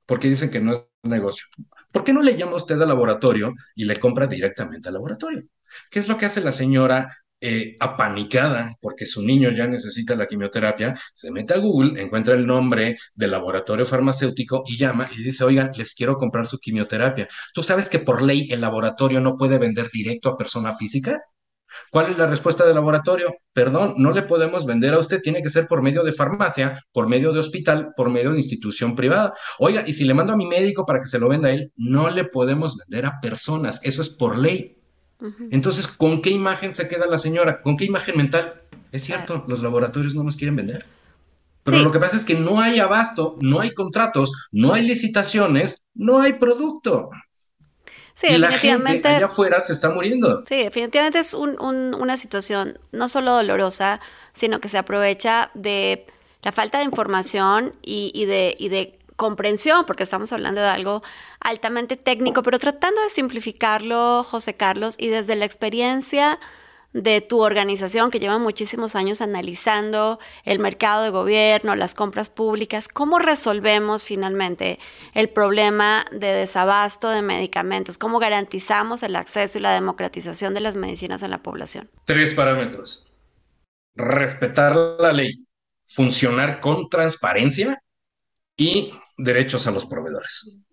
porque 0.05 0.29
dicen 0.29 0.51
que 0.51 0.59
no 0.59 0.73
es 0.73 0.87
negocio. 1.03 1.45
¿Por 1.91 2.03
qué 2.03 2.13
no 2.13 2.21
le 2.21 2.37
llama 2.37 2.55
usted 2.55 2.81
al 2.81 2.89
laboratorio 2.89 3.53
y 3.75 3.85
le 3.85 3.97
compra 3.97 4.27
directamente 4.27 4.89
al 4.89 4.95
laboratorio? 4.95 5.43
¿Qué 5.89 5.99
es 5.99 6.07
lo 6.07 6.17
que 6.17 6.25
hace 6.25 6.41
la 6.41 6.51
señora 6.51 7.17
eh, 7.45 7.75
apanicada 7.81 8.71
porque 8.79 9.05
su 9.05 9.21
niño 9.21 9.51
ya 9.51 9.67
necesita 9.67 10.15
la 10.15 10.27
quimioterapia, 10.27 10.97
se 11.13 11.29
mete 11.29 11.53
a 11.53 11.57
Google, 11.57 12.01
encuentra 12.01 12.35
el 12.35 12.45
nombre 12.45 12.95
del 13.13 13.31
laboratorio 13.31 13.85
farmacéutico 13.85 14.63
y 14.65 14.77
llama 14.77 15.09
y 15.13 15.23
dice, 15.23 15.43
oigan, 15.43 15.71
les 15.75 15.93
quiero 15.93 16.15
comprar 16.15 16.47
su 16.47 16.57
quimioterapia. 16.59 17.27
¿Tú 17.53 17.61
sabes 17.61 17.89
que 17.89 17.99
por 17.99 18.21
ley 18.21 18.47
el 18.49 18.61
laboratorio 18.61 19.19
no 19.19 19.35
puede 19.35 19.57
vender 19.57 19.89
directo 19.91 20.29
a 20.29 20.37
persona 20.37 20.73
física? 20.75 21.21
¿Cuál 21.91 22.11
es 22.11 22.17
la 22.17 22.27
respuesta 22.27 22.65
del 22.65 22.75
laboratorio? 22.75 23.35
Perdón, 23.51 23.95
no 23.97 24.11
le 24.11 24.21
podemos 24.21 24.65
vender 24.65 24.93
a 24.93 24.99
usted, 24.99 25.21
tiene 25.21 25.41
que 25.43 25.49
ser 25.49 25.67
por 25.67 25.81
medio 25.81 26.03
de 26.03 26.13
farmacia, 26.13 26.79
por 26.93 27.09
medio 27.09 27.33
de 27.33 27.41
hospital, 27.41 27.91
por 27.97 28.09
medio 28.09 28.31
de 28.31 28.37
institución 28.37 28.95
privada. 28.95 29.33
Oiga, 29.59 29.83
y 29.85 29.91
si 29.91 30.05
le 30.05 30.13
mando 30.13 30.31
a 30.31 30.37
mi 30.37 30.45
médico 30.45 30.85
para 30.85 31.01
que 31.01 31.09
se 31.09 31.19
lo 31.19 31.27
venda 31.27 31.49
a 31.49 31.51
él, 31.51 31.73
no 31.75 32.09
le 32.09 32.23
podemos 32.23 32.77
vender 32.77 33.05
a 33.05 33.19
personas, 33.21 33.81
eso 33.83 34.01
es 34.01 34.09
por 34.09 34.37
ley. 34.37 34.75
Entonces, 35.51 35.87
¿con 35.87 36.21
qué 36.21 36.29
imagen 36.29 36.75
se 36.75 36.87
queda 36.87 37.05
la 37.07 37.17
señora? 37.17 37.61
¿Con 37.61 37.77
qué 37.77 37.85
imagen 37.85 38.17
mental? 38.17 38.61
Es 38.91 39.03
cierto, 39.03 39.45
los 39.47 39.61
laboratorios 39.63 40.13
no 40.15 40.23
nos 40.23 40.37
quieren 40.37 40.55
vender. 40.55 40.85
Pero 41.63 41.79
lo 41.79 41.91
que 41.91 41.99
pasa 41.99 42.17
es 42.17 42.25
que 42.25 42.35
no 42.35 42.59
hay 42.59 42.79
abasto, 42.79 43.37
no 43.39 43.61
hay 43.61 43.73
contratos, 43.73 44.31
no 44.51 44.73
hay 44.73 44.85
licitaciones, 44.85 45.85
no 45.93 46.19
hay 46.19 46.33
producto. 46.33 47.09
Sí, 48.15 48.27
y 48.27 48.39
definitivamente. 48.39 48.83
La 48.83 48.89
gente 48.89 49.07
allá 49.07 49.25
afuera 49.25 49.61
se 49.61 49.73
está 49.73 49.89
muriendo. 49.89 50.43
Sí, 50.47 50.57
definitivamente 50.57 51.19
es 51.19 51.33
una 51.33 52.17
situación 52.17 52.79
no 52.91 53.09
solo 53.09 53.31
dolorosa, 53.31 54.01
sino 54.33 54.59
que 54.59 54.69
se 54.69 54.77
aprovecha 54.77 55.51
de 55.53 56.05
la 56.43 56.51
falta 56.51 56.79
de 56.79 56.83
información 56.83 57.73
y, 57.81 58.25
de, 58.25 58.55
y 58.59 58.69
de 58.69 58.99
comprensión, 59.15 59.85
porque 59.85 60.03
estamos 60.03 60.31
hablando 60.31 60.61
de 60.61 60.67
algo 60.67 61.03
altamente 61.39 61.97
técnico, 61.97 62.43
pero 62.43 62.59
tratando 62.59 63.01
de 63.01 63.09
simplificarlo, 63.09 64.23
José 64.23 64.55
Carlos, 64.55 64.95
y 64.97 65.07
desde 65.07 65.35
la 65.35 65.45
experiencia 65.45 66.39
de 66.93 67.21
tu 67.21 67.41
organización 67.41 68.11
que 68.11 68.19
lleva 68.19 68.37
muchísimos 68.37 68.95
años 68.95 69.21
analizando 69.21 70.19
el 70.45 70.59
mercado 70.59 71.03
de 71.03 71.09
gobierno, 71.09 71.75
las 71.75 71.95
compras 71.95 72.29
públicas, 72.29 72.87
¿cómo 72.87 73.19
resolvemos 73.19 74.05
finalmente 74.05 74.79
el 75.13 75.29
problema 75.29 76.05
de 76.11 76.27
desabasto 76.27 77.09
de 77.09 77.23
medicamentos? 77.23 77.97
¿Cómo 77.97 78.19
garantizamos 78.19 79.01
el 79.03 79.15
acceso 79.15 79.57
y 79.57 79.61
la 79.61 79.73
democratización 79.73 80.53
de 80.53 80.61
las 80.61 80.75
medicinas 80.75 81.23
en 81.23 81.31
la 81.31 81.41
población? 81.41 81.89
Tres 82.05 82.33
parámetros. 82.35 83.07
Respetar 83.95 84.75
la 84.75 85.11
ley, 85.11 85.43
funcionar 85.87 86.59
con 86.59 86.89
transparencia 86.89 87.81
y 88.55 88.93
derechos 89.17 89.67
a 89.67 89.71
los 89.71 89.85
proveedores. 89.85 90.63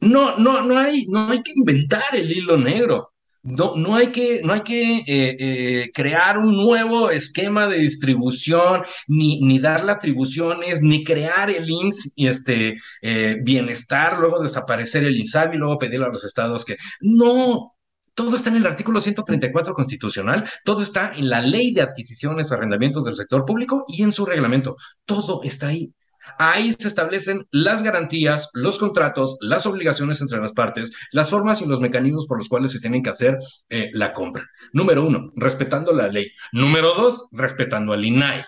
No, 0.00 0.36
no, 0.36 0.62
no 0.62 0.78
hay, 0.78 1.06
no 1.06 1.30
hay 1.30 1.42
que 1.42 1.52
inventar 1.56 2.14
el 2.14 2.30
hilo 2.30 2.58
negro. 2.58 3.14
No, 3.42 3.74
no 3.76 3.94
hay 3.94 4.06
que, 4.06 4.40
no 4.42 4.54
hay 4.54 4.62
que 4.62 4.98
eh, 5.00 5.04
eh, 5.06 5.90
crear 5.92 6.38
un 6.38 6.56
nuevo 6.56 7.10
esquema 7.10 7.66
de 7.66 7.76
distribución, 7.78 8.82
ni, 9.06 9.40
ni 9.42 9.58
darle 9.58 9.92
atribuciones, 9.92 10.80
ni 10.80 11.04
crear 11.04 11.50
el 11.50 11.68
IMSS 11.68 12.12
y 12.16 12.26
este 12.26 12.76
eh, 13.02 13.36
bienestar, 13.42 14.18
luego 14.18 14.42
desaparecer 14.42 15.04
el 15.04 15.18
INSABI, 15.18 15.58
luego 15.58 15.78
pedirle 15.78 16.06
a 16.06 16.08
los 16.08 16.24
estados 16.24 16.64
que. 16.64 16.76
No, 17.00 17.74
todo 18.14 18.34
está 18.34 18.48
en 18.48 18.56
el 18.56 18.66
artículo 18.66 19.00
134 19.00 19.74
constitucional, 19.74 20.48
todo 20.64 20.82
está 20.82 21.12
en 21.14 21.28
la 21.28 21.42
ley 21.42 21.74
de 21.74 21.82
adquisiciones, 21.82 22.50
arrendamientos 22.50 23.04
del 23.04 23.16
sector 23.16 23.44
público 23.44 23.84
y 23.88 24.02
en 24.02 24.12
su 24.14 24.24
reglamento. 24.24 24.76
Todo 25.04 25.42
está 25.42 25.68
ahí. 25.68 25.92
Ahí 26.38 26.72
se 26.72 26.88
establecen 26.88 27.46
las 27.50 27.82
garantías, 27.82 28.48
los 28.54 28.78
contratos, 28.78 29.36
las 29.40 29.66
obligaciones 29.66 30.20
entre 30.20 30.40
las 30.40 30.52
partes, 30.52 30.92
las 31.12 31.30
formas 31.30 31.62
y 31.62 31.66
los 31.66 31.80
mecanismos 31.80 32.26
por 32.26 32.38
los 32.38 32.48
cuales 32.48 32.72
se 32.72 32.80
tienen 32.80 33.02
que 33.02 33.10
hacer 33.10 33.38
eh, 33.68 33.90
la 33.92 34.12
compra. 34.12 34.48
Número 34.72 35.06
uno, 35.06 35.32
respetando 35.36 35.92
la 35.92 36.08
ley. 36.08 36.30
Número 36.52 36.94
dos, 36.94 37.28
respetando 37.32 37.92
al 37.92 38.04
INAI. 38.04 38.44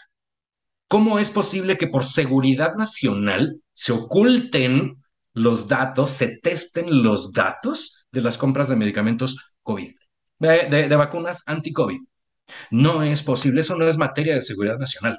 ¿Cómo 0.89 1.19
es 1.19 1.31
posible 1.31 1.77
que 1.77 1.89
por 1.89 2.05
seguridad 2.05 2.75
nacional 2.77 3.61
se 3.73 3.93
oculten 3.93 5.03
los 5.33 5.69
datos, 5.69 6.11
se 6.11 6.39
testen 6.39 7.03
los 7.03 7.33
datos 7.33 8.07
de 8.13 8.23
las 8.23 8.39
compras 8.39 8.69
de 8.69 8.77
medicamentos 8.77 9.55
COVID, 9.63 9.95
de, 10.39 10.89
de 10.89 10.97
vacunas 10.97 11.43
anti-COVID? 11.47 12.01
No 12.71 13.03
es 13.03 13.23
posible, 13.23 13.61
eso 13.61 13.77
no 13.77 13.87
es 13.87 13.97
materia 13.97 14.35
de 14.35 14.43
seguridad 14.43 14.79
nacional. 14.79 15.19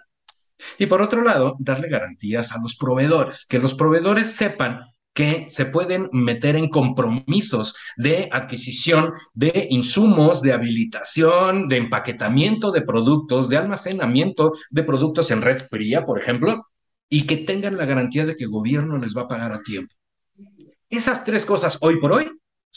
Y 0.80 0.86
por 0.86 1.02
otro 1.02 1.24
lado, 1.24 1.56
darle 1.60 1.90
garantías 1.90 2.52
a 2.52 2.62
los 2.62 2.76
proveedores, 2.76 3.46
que 3.48 3.60
los 3.60 3.74
proveedores 3.74 4.34
sepan 4.34 4.82
que 5.18 5.48
se 5.50 5.66
pueden 5.66 6.10
meter 6.12 6.56
en 6.56 6.70
compromisos 6.70 7.76
de 7.96 8.30
adquisición 8.32 9.14
de 9.34 9.68
insumos, 9.72 10.44
de 10.44 10.54
habilitación, 10.54 11.68
de 11.68 11.78
empaquetamiento 11.78 12.72
de 12.72 12.84
productos, 12.84 13.50
de 13.50 13.58
almacenamiento 13.58 14.52
de 14.70 14.84
productos 14.84 15.32
en 15.32 15.42
red 15.42 15.58
fría, 15.58 16.06
por 16.06 16.20
ejemplo, 16.20 16.68
y 17.10 17.26
que 17.26 17.38
tengan 17.38 17.78
la 17.78 17.86
garantía 17.86 18.28
de 18.28 18.36
que 18.36 18.44
el 18.44 18.52
gobierno 18.52 19.00
les 19.00 19.18
va 19.18 19.24
a 19.24 19.28
pagar 19.28 19.54
a 19.54 19.64
tiempo. 19.64 19.92
Esas 20.88 21.26
tres 21.26 21.48
cosas 21.48 21.80
hoy 21.82 22.00
por 22.00 22.12
hoy 22.12 22.26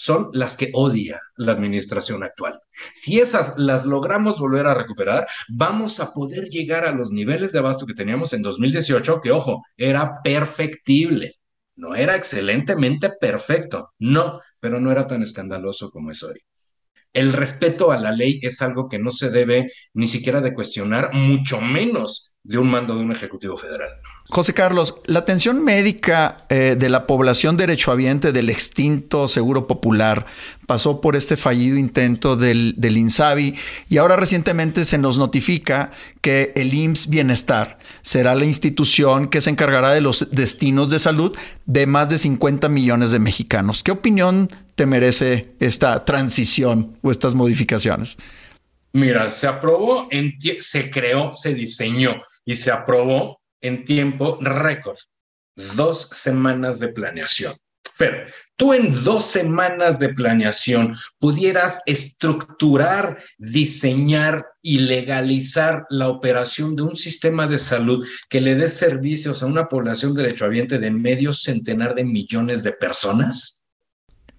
son 0.01 0.31
las 0.33 0.57
que 0.57 0.71
odia 0.73 1.21
la 1.37 1.53
administración 1.53 2.23
actual. 2.23 2.59
Si 2.95 3.21
esas 3.21 3.59
las 3.59 3.85
logramos 3.85 4.39
volver 4.39 4.67
a 4.67 4.73
recuperar, 4.73 5.27
vamos 5.51 6.01
a 6.01 6.15
poder 6.15 6.49
llegar 6.49 6.87
a 6.87 6.93
los 6.93 7.11
niveles 7.11 7.53
de 7.53 7.59
abasto 7.59 7.85
que 7.85 7.93
teníamos 7.93 8.33
en 8.33 8.41
2018, 8.41 9.21
que 9.21 9.31
ojo, 9.31 9.63
era 9.77 10.23
perfectible. 10.25 11.35
No 11.77 11.95
era 11.95 12.17
excelentemente 12.17 13.11
perfecto, 13.21 13.91
no, 13.99 14.41
pero 14.59 14.81
no 14.81 14.91
era 14.91 15.07
tan 15.07 15.21
escandaloso 15.21 15.91
como 15.91 16.13
es 16.13 16.23
hoy. 16.23 16.41
El 17.13 17.35
respeto 17.35 17.93
a 17.93 17.99
la 17.99 18.13
ley 18.13 18.41
es 18.43 18.63
algo 18.63 18.89
que 18.89 18.99
no 18.99 19.11
se 19.11 19.29
debe 19.29 19.71
ni 19.93 20.09
siquiera 20.09 20.41
de 20.41 20.55
cuestionar, 20.55 21.13
mucho 21.13 21.61
menos 21.61 22.30
de 22.43 22.57
un 22.57 22.71
mando 22.71 22.95
de 22.95 23.03
un 23.03 23.13
Ejecutivo 23.13 23.57
Federal. 23.57 23.91
José 24.31 24.55
Carlos, 24.55 24.95
la 25.05 25.19
atención 25.19 25.63
médica 25.63 26.39
eh, 26.49 26.75
de 26.79 26.89
la 26.89 27.07
población 27.07 27.59
derechohabiente 27.59 28.33
del 28.33 28.49
extinto 28.49 29.29
Seguro 29.29 29.67
Popular 29.67 30.25
pasó 30.67 31.03
por 31.03 31.17
este 31.17 31.37
fallido 31.37 31.77
intento 31.77 32.37
del, 32.37 32.75
del 32.79 32.97
INSABI 32.97 33.57
y 33.91 33.99
ahora 33.99 34.17
recientemente 34.17 34.87
se 34.87 34.97
nos 34.97 35.19
notifica 35.19 35.91
que 36.23 36.53
el 36.57 36.73
IMSS 36.73 37.11
Bienestar 37.11 37.79
será 38.01 38.35
la 38.35 38.47
institución 38.47 39.29
que 39.29 39.43
se 39.43 39.51
encargará 39.51 39.91
de 39.91 40.01
los 40.01 40.31
destinos 40.31 40.89
de 40.89 40.99
salud 40.99 41.37
de 41.67 41.87
más 41.87 42.09
de 42.09 42.17
50 42.17 42.71
millones 42.71 43.11
de 43.11 43.19
mexicanos. 43.19 43.83
¿Qué 43.83 43.91
opinión 43.91 44.49
te 44.77 44.87
merece 44.87 45.55
esta 45.61 46.07
transición 46.07 46.97
o 47.03 47.11
estas 47.11 47.35
modificaciones? 47.35 48.17
Mira, 48.93 49.31
se 49.31 49.47
aprobó, 49.47 50.09
se 50.59 50.91
creó, 50.91 51.33
se 51.33 51.55
diseñó 51.55 52.17
y 52.45 52.55
se 52.57 52.71
aprobó 52.71 53.41
en 53.61 53.85
tiempo 53.85 54.39
récord, 54.41 54.97
dos 55.77 56.09
semanas 56.13 56.79
de 56.79 56.89
planeación. 56.89 57.55
Pero 57.99 58.17
tú 58.57 58.73
en 58.73 59.05
dos 59.05 59.27
semanas 59.27 59.99
de 59.99 60.09
planeación 60.09 60.97
pudieras 61.19 61.83
estructurar, 61.85 63.23
diseñar 63.37 64.47
y 64.63 64.79
legalizar 64.79 65.85
la 65.91 66.09
operación 66.09 66.77
de 66.77 66.83
un 66.83 66.97
sistema 66.97 67.47
de 67.47 67.59
salud 67.59 68.07
que 68.31 68.41
le 68.41 68.55
dé 68.55 68.71
servicios 68.71 69.43
a 69.43 69.47
una 69.47 69.69
población 69.69 70.15
derechohabiente 70.15 70.79
de 70.79 70.91
medio 70.91 71.35
centenar 71.35 71.95
de 71.95 72.05
millones 72.05 72.63
de 72.63 72.73
personas 72.73 73.63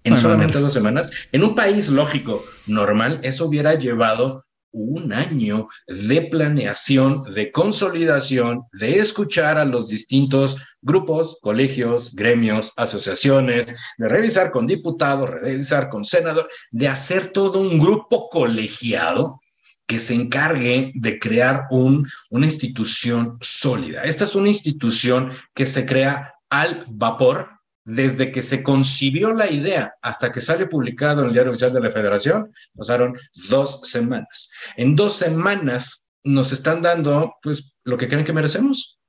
en 0.04 0.18
solamente 0.18 0.60
dos 0.60 0.74
semanas. 0.74 1.12
En 1.32 1.44
un 1.44 1.54
país 1.54 1.90
lógico, 1.90 2.44
normal, 2.66 3.20
eso 3.22 3.46
hubiera 3.46 3.76
llevado 3.76 4.44
un 4.72 5.14
año 5.14 5.68
de 5.88 6.22
planeación, 6.24 7.24
de 7.34 7.52
consolidación, 7.52 8.64
de 8.74 8.98
escuchar 8.98 9.58
a 9.58 9.66
los 9.66 9.90
distintos 9.90 10.58
grupos, 10.82 11.38
colegios, 11.42 12.14
gremios, 12.16 12.72
asociaciones, 12.78 13.76
de 13.98 14.08
revisar 14.08 14.52
con 14.52 14.68
diputados, 14.68 15.30
revisar 15.30 15.90
con 15.90 16.04
senadores, 16.04 16.54
de 16.72 16.88
hacer 16.88 17.32
todo 17.32 17.60
un 17.60 17.80
grupo 17.80 18.30
colegiado 18.30 19.42
que 19.86 20.00
se 20.00 20.14
encargue 20.14 20.94
de 20.96 21.20
crear 21.20 21.66
un, 21.70 22.08
una 22.30 22.46
institución 22.46 23.38
sólida. 23.42 24.04
Esta 24.04 24.24
es 24.24 24.36
una 24.36 24.48
institución 24.48 25.32
que 25.54 25.66
se 25.66 25.86
crea 25.86 26.34
al 26.50 26.86
vapor, 26.88 27.61
desde 27.84 28.32
que 28.32 28.42
se 28.42 28.62
concibió 28.62 29.34
la 29.34 29.50
idea 29.50 29.96
hasta 30.02 30.32
que 30.32 30.42
sale 30.42 30.68
publicado 30.68 31.22
en 31.22 31.28
el 31.28 31.34
Diario 31.34 31.52
Oficial 31.52 31.74
de 31.74 31.82
la 31.82 31.90
Federación, 31.90 32.52
pasaron 32.76 33.18
dos 33.50 33.82
semanas. 33.84 34.52
En 34.78 34.96
dos 34.96 35.14
semanas 35.14 36.10
nos 36.24 36.52
están 36.52 36.82
dando, 36.82 37.36
pues, 37.42 37.76
lo 37.84 37.98
que 37.98 38.08
creen 38.08 38.26
que 38.26 38.34
merecemos. 38.34 39.00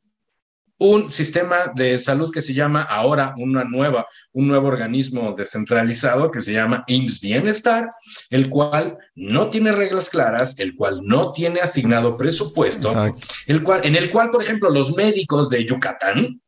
un 0.82 1.12
sistema 1.12 1.70
de 1.76 1.96
salud 1.96 2.32
que 2.32 2.42
se 2.42 2.54
llama 2.54 2.82
ahora 2.82 3.34
una 3.36 3.62
nueva, 3.62 4.04
un 4.32 4.48
nuevo 4.48 4.66
organismo 4.66 5.32
descentralizado 5.32 6.28
que 6.28 6.40
se 6.40 6.54
llama 6.54 6.82
IMSS 6.88 7.20
Bienestar, 7.20 7.88
el 8.30 8.50
cual 8.50 8.98
no 9.14 9.48
tiene 9.48 9.70
reglas 9.70 10.10
claras, 10.10 10.58
el 10.58 10.74
cual 10.74 10.98
no 11.04 11.32
tiene 11.32 11.60
asignado 11.60 12.16
presupuesto, 12.16 12.92
el 13.46 13.62
cual, 13.62 13.82
en 13.84 13.94
el 13.94 14.10
cual, 14.10 14.30
por 14.30 14.42
ejemplo, 14.42 14.70
los 14.70 14.92
médicos 14.96 15.48
de 15.48 15.64
Yucatán, 15.64 16.41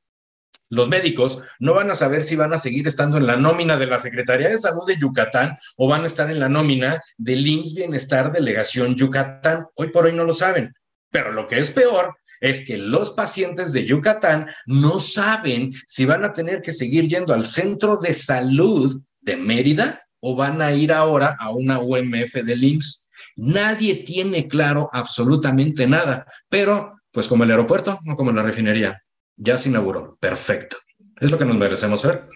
los 0.70 0.88
médicos 0.88 1.40
no 1.58 1.74
van 1.74 1.90
a 1.90 1.94
saber 1.94 2.22
si 2.22 2.36
van 2.36 2.52
a 2.52 2.58
seguir 2.58 2.86
estando 2.88 3.18
en 3.18 3.26
la 3.26 3.36
nómina 3.36 3.76
de 3.76 3.86
la 3.86 3.98
Secretaría 3.98 4.48
de 4.48 4.58
Salud 4.58 4.86
de 4.86 4.96
Yucatán 4.98 5.56
o 5.76 5.88
van 5.88 6.04
a 6.04 6.06
estar 6.06 6.30
en 6.30 6.40
la 6.40 6.48
nómina 6.48 7.00
del 7.16 7.46
IMSS 7.46 7.74
Bienestar 7.74 8.32
Delegación 8.32 8.94
Yucatán. 8.94 9.66
Hoy 9.74 9.88
por 9.88 10.06
hoy 10.06 10.12
no 10.12 10.24
lo 10.24 10.32
saben. 10.32 10.72
Pero 11.10 11.32
lo 11.32 11.46
que 11.46 11.58
es 11.58 11.70
peor 11.70 12.16
es 12.40 12.64
que 12.66 12.76
los 12.76 13.10
pacientes 13.10 13.72
de 13.72 13.84
Yucatán 13.84 14.48
no 14.66 14.98
saben 15.00 15.72
si 15.86 16.04
van 16.04 16.24
a 16.24 16.32
tener 16.32 16.60
que 16.60 16.72
seguir 16.72 17.08
yendo 17.08 17.32
al 17.32 17.44
centro 17.44 17.98
de 17.98 18.12
salud 18.12 19.00
de 19.20 19.36
Mérida 19.36 20.02
o 20.20 20.34
van 20.34 20.60
a 20.60 20.72
ir 20.72 20.92
ahora 20.92 21.36
a 21.38 21.50
una 21.50 21.78
UMF 21.78 22.34
del 22.42 22.64
IMSS. 22.64 23.10
Nadie 23.36 24.04
tiene 24.04 24.48
claro 24.48 24.88
absolutamente 24.92 25.86
nada, 25.86 26.26
pero 26.48 26.94
pues 27.12 27.28
como 27.28 27.44
el 27.44 27.50
aeropuerto, 27.50 28.00
no 28.04 28.16
como 28.16 28.32
la 28.32 28.42
refinería, 28.42 29.03
ya 29.36 29.58
se 29.58 29.68
inauguró. 29.68 30.16
Perfecto. 30.20 30.76
Es 31.20 31.30
lo 31.30 31.38
que 31.38 31.44
nos 31.44 31.56
merecemos 31.56 32.04
ver. 32.04 32.28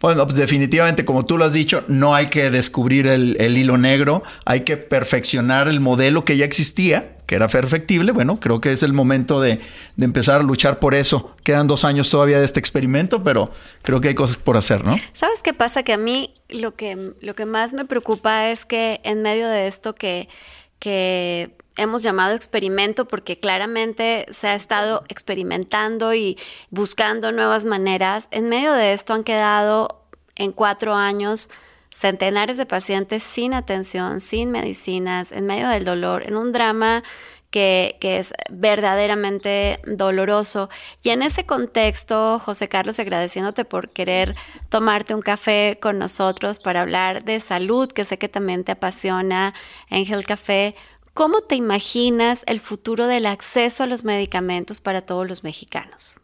Bueno, 0.00 0.26
pues 0.26 0.36
definitivamente, 0.36 1.04
como 1.04 1.24
tú 1.24 1.38
lo 1.38 1.44
has 1.44 1.52
dicho, 1.52 1.84
no 1.88 2.14
hay 2.14 2.26
que 2.28 2.50
descubrir 2.50 3.06
el, 3.06 3.56
hilo 3.56 3.78
negro, 3.78 4.22
hay 4.44 4.62
que 4.62 4.76
perfeccionar 4.76 5.68
el 5.68 5.80
modelo 5.80 6.24
que 6.24 6.36
ya 6.36 6.44
existía, 6.44 7.18
que 7.26 7.36
era 7.36 7.48
perfectible. 7.48 8.12
Bueno, 8.12 8.38
creo 8.40 8.60
que 8.60 8.72
es 8.72 8.82
el 8.82 8.92
momento 8.92 9.40
de, 9.40 9.60
empezar 9.98 10.40
a 10.40 10.44
luchar 10.44 10.78
por 10.78 10.94
eso. 10.94 11.34
Quedan 11.44 11.68
dos 11.68 11.84
años 11.84 12.10
todavía 12.10 12.38
de 12.38 12.44
este 12.44 12.60
experimento, 12.60 13.22
pero 13.22 13.50
creo 13.82 14.00
que 14.00 14.08
hay 14.08 14.14
cosas 14.14 14.36
por 14.36 14.56
hacer, 14.56 14.84
¿no? 14.84 14.98
¿Sabes 15.12 15.42
qué 15.42 15.54
pasa? 15.54 15.82
Que 15.82 15.92
a 15.92 15.98
mí 15.98 16.34
lo 16.48 16.74
que, 16.74 17.12
lo 17.20 17.34
que 17.34 17.46
más 17.46 17.72
me 17.72 17.84
preocupa 17.84 18.50
es 18.50 18.64
que 18.64 19.00
en 19.04 19.22
medio 19.22 19.48
de 19.48 19.68
esto 19.68 19.94
que, 19.94 20.28
que 20.78 21.56
hemos 21.76 22.02
llamado 22.02 22.34
experimento 22.34 23.06
porque 23.06 23.38
claramente 23.38 24.26
se 24.30 24.48
ha 24.48 24.54
estado 24.54 25.04
experimentando 25.08 26.14
y 26.14 26.38
buscando 26.70 27.32
nuevas 27.32 27.64
maneras. 27.64 28.28
En 28.30 28.48
medio 28.48 28.72
de 28.72 28.92
esto 28.92 29.14
han 29.14 29.24
quedado 29.24 30.02
en 30.36 30.52
cuatro 30.52 30.94
años 30.94 31.48
centenares 31.90 32.56
de 32.56 32.66
pacientes 32.66 33.22
sin 33.22 33.54
atención, 33.54 34.20
sin 34.20 34.50
medicinas, 34.50 35.30
en 35.32 35.46
medio 35.46 35.68
del 35.68 35.84
dolor, 35.84 36.22
en 36.26 36.36
un 36.36 36.52
drama 36.52 37.02
que, 37.52 37.98
es 38.00 38.32
verdaderamente 38.50 39.78
doloroso. 39.86 40.70
Y 41.02 41.10
en 41.10 41.22
ese 41.22 41.44
contexto, 41.44 42.38
José 42.38 42.68
Carlos, 42.68 42.98
agradeciéndote 42.98 43.64
por 43.64 43.90
querer 43.90 44.34
tomarte 44.70 45.14
un 45.14 45.20
café 45.20 45.78
con 45.80 45.98
nosotros 45.98 46.58
para 46.58 46.80
hablar 46.80 47.22
de 47.24 47.38
salud, 47.40 47.92
que 47.92 48.04
sé 48.04 48.18
que 48.18 48.28
también 48.28 48.64
te 48.64 48.72
apasiona, 48.72 49.54
Angel 49.90 50.24
Café. 50.24 50.74
¿Cómo 51.14 51.42
te 51.42 51.56
imaginas 51.56 52.42
el 52.46 52.58
futuro 52.58 53.06
del 53.06 53.26
acceso 53.26 53.82
a 53.82 53.86
los 53.86 54.04
medicamentos 54.04 54.80
para 54.80 55.02
todos 55.02 55.28
los 55.28 55.44
mexicanos? 55.44 56.20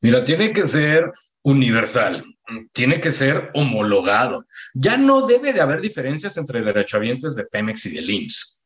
Mira, 0.00 0.24
tiene 0.24 0.54
que 0.54 0.66
ser 0.66 1.12
universal, 1.42 2.24
tiene 2.72 2.98
que 2.98 3.12
ser 3.12 3.50
homologado. 3.52 4.46
Ya 4.72 4.96
no 4.96 5.26
debe 5.26 5.52
de 5.52 5.60
haber 5.60 5.82
diferencias 5.82 6.38
entre 6.38 6.62
derechohabientes 6.62 7.34
de 7.34 7.44
Pemex 7.44 7.86
y 7.86 7.90
de 7.90 8.12
IMSS. 8.12 8.64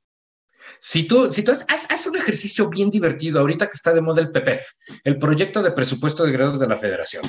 Si 0.78 1.04
tú, 1.04 1.32
si 1.32 1.42
tú 1.42 1.52
haces 1.52 2.06
un 2.06 2.16
ejercicio 2.16 2.68
bien 2.68 2.90
divertido, 2.90 3.40
ahorita 3.40 3.66
que 3.66 3.76
está 3.76 3.92
de 3.92 4.00
moda 4.00 4.20
el 4.20 4.30
PPF, 4.30 4.62
el 5.04 5.18
proyecto 5.18 5.62
de 5.62 5.72
presupuesto 5.72 6.24
de 6.24 6.32
grados 6.32 6.60
de 6.60 6.68
la 6.68 6.76
federación, 6.76 7.24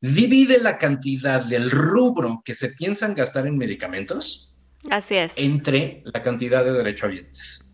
divide 0.00 0.58
la 0.60 0.78
cantidad 0.78 1.44
del 1.44 1.70
rubro 1.70 2.40
que 2.44 2.54
se 2.54 2.70
piensan 2.70 3.14
gastar 3.14 3.46
en 3.46 3.58
medicamentos 3.58 4.55
Así 4.90 5.16
es. 5.16 5.32
Entre 5.36 6.02
la 6.04 6.22
cantidad 6.22 6.64
de 6.64 6.72
derechohabientes. 6.72 7.70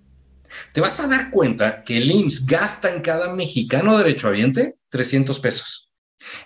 Te 0.72 0.80
vas 0.80 1.00
a 1.00 1.08
dar 1.08 1.30
cuenta 1.30 1.82
que 1.82 1.98
el 1.98 2.10
IMSS 2.10 2.46
gasta 2.46 2.94
en 2.94 3.02
cada 3.02 3.34
mexicano 3.34 3.96
derechohabiente 3.96 4.78
300 4.88 5.40
pesos. 5.40 5.92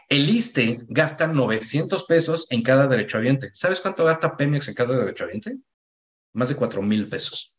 El 0.09 0.29
ISTE 0.29 0.79
gasta 0.89 1.27
900 1.27 2.05
pesos 2.05 2.47
en 2.51 2.63
cada 2.63 2.87
derechohabiente. 2.87 3.51
¿Sabes 3.53 3.81
cuánto 3.81 4.05
gasta 4.05 4.37
Pemex 4.37 4.69
en 4.69 4.75
cada 4.75 4.97
derechohabiente? 4.97 5.57
Más 6.33 6.49
de 6.49 6.57
4 6.57 6.83
mil 6.83 7.09
pesos. 7.09 7.59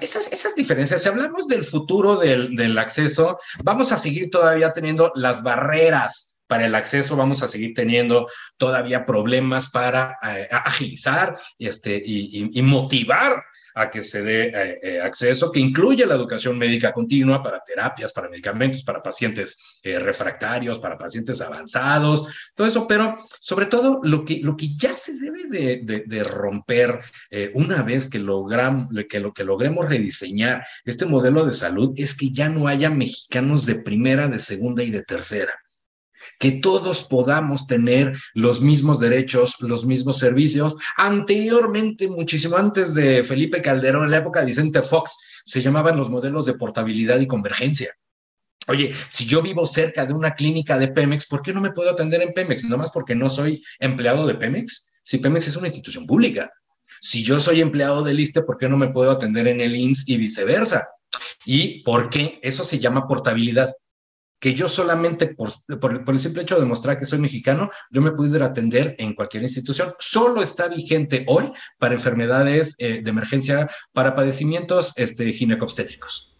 Esas, 0.00 0.54
diferencias, 0.56 1.02
si 1.02 1.08
hablamos 1.08 1.46
del 1.46 1.64
futuro 1.64 2.16
del 2.16 2.78
acceso, 2.78 3.38
vamos 3.62 3.92
a 3.92 3.98
seguir 3.98 4.28
todavía 4.28 4.72
teniendo 4.72 5.12
las 5.14 5.42
barreras 5.42 6.27
para 6.48 6.66
el 6.66 6.74
acceso 6.74 7.14
vamos 7.14 7.42
a 7.42 7.48
seguir 7.48 7.74
teniendo 7.74 8.26
todavía 8.56 9.06
problemas 9.06 9.70
para 9.70 10.18
eh, 10.22 10.48
agilizar 10.50 11.38
este, 11.58 12.02
y, 12.04 12.60
motivar 12.62 13.44
a 13.74 13.90
que 13.90 14.02
se 14.02 14.22
dé 14.22 14.46
eh, 14.48 14.78
eh, 14.82 15.00
acceso, 15.00 15.52
que 15.52 15.60
incluye 15.60 16.04
la 16.04 16.16
educación 16.16 16.58
médica 16.58 16.92
continua 16.92 17.42
para 17.42 17.62
terapias, 17.62 18.12
para 18.12 18.28
medicamentos, 18.28 18.82
para 18.82 19.02
pacientes 19.02 19.78
refractarios, 19.84 20.78
para 20.78 20.98
pacientes 20.98 21.40
avanzados, 21.40 22.26
todo 22.54 22.66
eso, 22.66 22.88
pero 22.88 23.16
sobre 23.40 23.66
todo 23.66 24.00
lo 24.02 24.24
que, 24.24 24.40
lo 24.42 24.56
que 24.56 24.76
ya 24.76 24.92
se 24.94 25.12
debe 25.14 25.46
de, 25.48 26.24
romper 26.24 27.00
una 27.54 27.82
vez 27.82 28.10
que, 28.10 28.18
logram, 28.18 28.88
que, 29.08 29.20
lo, 29.20 29.32
que 29.32 29.44
logremos 29.44 29.88
rediseñar 29.88 30.66
este 30.84 31.06
modelo 31.06 31.46
de 31.46 31.52
salud 31.52 31.94
es 31.96 32.14
que 32.16 32.30
ya 32.32 32.48
no 32.48 32.66
haya 32.66 32.90
mexicanos 32.90 33.64
de 33.66 33.76
primera, 33.76 34.28
de 34.28 34.40
segunda 34.40 34.82
y 34.82 34.90
de 34.90 35.02
tercera 35.02 35.54
que 36.38 36.52
todos 36.52 37.04
podamos 37.04 37.66
tener 37.66 38.16
los 38.34 38.60
mismos 38.60 39.00
derechos, 39.00 39.56
los 39.60 39.84
mismos 39.84 40.18
servicios. 40.18 40.76
Anteriormente, 40.96 42.08
muchísimo 42.08 42.56
antes 42.56 42.94
de 42.94 43.22
Felipe 43.24 43.62
Calderón, 43.62 44.04
en 44.04 44.10
la 44.10 44.18
época 44.18 44.40
de 44.40 44.46
Vicente 44.46 44.82
Fox, 44.82 45.16
se 45.44 45.62
llamaban 45.62 45.96
los 45.96 46.10
modelos 46.10 46.46
de 46.46 46.54
portabilidad 46.54 47.20
y 47.20 47.26
convergencia. 47.26 47.94
Oye, 48.66 48.94
si 49.08 49.24
yo 49.24 49.40
vivo 49.40 49.66
cerca 49.66 50.04
de 50.04 50.12
una 50.12 50.34
clínica 50.34 50.78
de 50.78 50.88
Pemex, 50.88 51.26
¿por 51.26 51.40
qué 51.40 51.54
no 51.54 51.60
me 51.60 51.72
puedo 51.72 51.90
atender 51.90 52.20
en 52.20 52.34
Pemex? 52.34 52.64
Nada 52.64 52.76
más 52.76 52.90
porque 52.90 53.14
no 53.14 53.30
soy 53.30 53.62
empleado 53.78 54.26
de 54.26 54.34
Pemex. 54.34 54.92
Si 55.02 55.18
Pemex 55.18 55.48
es 55.48 55.56
una 55.56 55.68
institución 55.68 56.06
pública. 56.06 56.52
Si 57.00 57.22
yo 57.22 57.40
soy 57.40 57.62
empleado 57.62 58.02
del 58.02 58.20
ISTE, 58.20 58.42
¿por 58.42 58.58
qué 58.58 58.68
no 58.68 58.76
me 58.76 58.88
puedo 58.88 59.10
atender 59.10 59.48
en 59.48 59.60
el 59.60 59.74
IMSS 59.74 60.08
y 60.08 60.16
viceversa? 60.18 60.88
¿Y 61.46 61.82
por 61.82 62.10
qué? 62.10 62.38
Eso 62.42 62.64
se 62.64 62.78
llama 62.78 63.06
portabilidad 63.06 63.72
que 64.40 64.54
yo 64.54 64.68
solamente 64.68 65.34
por, 65.34 65.50
el 66.06 66.20
simple 66.20 66.42
hecho 66.42 66.54
de 66.54 66.62
demostrar 66.62 66.98
que 66.98 67.04
soy 67.04 67.18
mexicano, 67.18 67.70
yo 67.90 68.00
me 68.00 68.12
pudiera 68.12 68.46
atender 68.46 68.94
en 68.98 69.14
cualquier 69.14 69.42
institución. 69.42 69.92
Solo 69.98 70.42
está 70.42 70.68
vigente 70.68 71.24
hoy 71.28 71.52
para 71.78 71.94
enfermedades 71.94 72.74
eh, 72.78 73.02
de 73.02 73.10
emergencia, 73.10 73.68
para 73.92 74.14
padecimientos 74.14 74.92
este, 74.96 75.32
ginecobstétricos. 75.32 76.37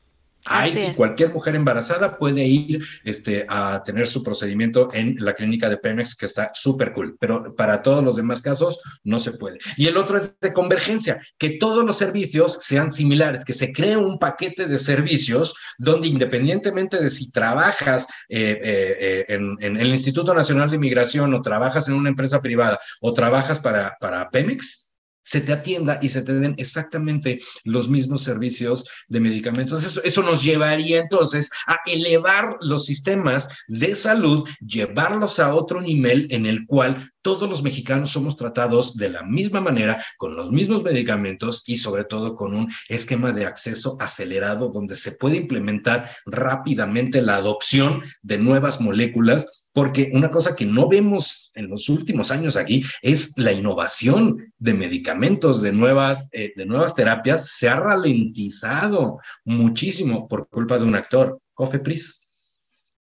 Ahí 0.48 0.74
sí, 0.74 0.92
cualquier 0.94 1.32
mujer 1.32 1.56
embarazada 1.56 2.18
puede 2.18 2.44
ir 2.44 2.84
este, 3.04 3.44
a 3.48 3.82
tener 3.84 4.06
su 4.06 4.22
procedimiento 4.22 4.88
en 4.92 5.16
la 5.18 5.34
clínica 5.34 5.68
de 5.68 5.76
Pemex, 5.76 6.14
que 6.14 6.26
está 6.26 6.50
súper 6.54 6.92
cool, 6.92 7.16
pero 7.20 7.54
para 7.54 7.82
todos 7.82 8.02
los 8.02 8.16
demás 8.16 8.40
casos 8.40 8.80
no 9.04 9.18
se 9.18 9.32
puede. 9.32 9.58
Y 9.76 9.86
el 9.86 9.96
otro 9.96 10.16
es 10.16 10.38
de 10.40 10.52
convergencia, 10.52 11.20
que 11.38 11.50
todos 11.50 11.84
los 11.84 11.96
servicios 11.96 12.58
sean 12.60 12.92
similares, 12.92 13.44
que 13.44 13.52
se 13.52 13.72
cree 13.72 13.96
un 13.96 14.18
paquete 14.18 14.66
de 14.66 14.78
servicios 14.78 15.54
donde 15.78 16.08
independientemente 16.08 17.02
de 17.02 17.10
si 17.10 17.30
trabajas 17.30 18.06
eh, 18.28 18.58
eh, 18.62 18.96
eh, 19.00 19.24
en, 19.28 19.56
en, 19.60 19.76
el 19.76 19.88
Instituto 19.88 20.34
Nacional 20.34 20.70
de 20.70 20.78
Migración 20.78 21.34
o 21.34 21.42
trabajas 21.42 21.88
en 21.88 21.94
una 21.94 22.08
empresa 22.08 22.40
privada 22.40 22.78
o 23.00 23.12
trabajas 23.12 23.60
para, 23.60 23.96
para 24.00 24.30
Pemex, 24.30 24.87
se 25.28 25.42
te 25.42 25.52
atienda 25.52 25.98
y 26.00 26.08
se 26.08 26.22
te 26.22 26.32
den 26.32 26.54
exactamente 26.56 27.38
los 27.64 27.86
mismos 27.86 28.22
servicios 28.22 28.84
de 29.08 29.20
medicamentos. 29.20 30.00
Eso, 30.02 30.22
nos 30.22 30.42
llevaría 30.42 31.00
entonces 31.00 31.50
a 31.66 31.76
elevar 31.84 32.56
los 32.62 32.86
sistemas 32.86 33.46
de 33.68 33.94
salud, 33.94 34.48
llevarlos 34.60 35.38
a 35.38 35.52
otro 35.52 35.82
nivel 35.82 36.28
en 36.30 36.46
el 36.46 36.64
cual 36.66 37.12
todos 37.20 37.50
los 37.50 37.62
mexicanos 37.62 38.10
somos 38.10 38.36
tratados 38.36 38.96
de 38.96 39.10
la 39.10 39.22
misma 39.22 39.60
manera, 39.60 40.02
con 40.16 40.34
los 40.34 40.50
mismos 40.50 40.82
medicamentos 40.82 41.62
y 41.66 41.76
sobre 41.76 42.04
todo 42.04 42.34
con 42.34 42.54
un 42.54 42.72
esquema 42.88 43.32
de 43.32 43.44
acceso 43.44 43.98
acelerado 44.00 44.70
donde 44.70 44.96
se 44.96 45.12
puede 45.12 45.36
implementar 45.36 46.10
rápidamente 46.24 47.20
la 47.20 47.36
adopción 47.36 48.02
de 48.22 48.38
nuevas 48.38 48.80
moléculas 48.80 49.67
porque 49.72 50.10
una 50.12 50.30
cosa 50.30 50.56
que 50.56 50.66
no 50.66 50.88
vemos 50.88 51.52
en 51.54 51.68
los 51.68 51.88
últimos 51.88 52.30
años 52.30 52.56
aquí 52.56 52.82
es 53.02 53.36
la 53.36 53.52
innovación 53.52 54.52
de 54.58 54.74
medicamentos, 54.74 55.62
de 55.62 55.72
nuevas, 55.72 56.28
eh, 56.32 56.52
de 56.56 56.66
nuevas 56.66 56.94
terapias, 56.94 57.50
se 57.50 57.68
ha 57.68 57.76
ralentizado 57.76 59.18
muchísimo 59.44 60.28
por 60.28 60.48
culpa 60.48 60.78
de 60.78 60.84
un 60.84 60.94
actor, 60.94 61.40
Cofepris. 61.54 62.27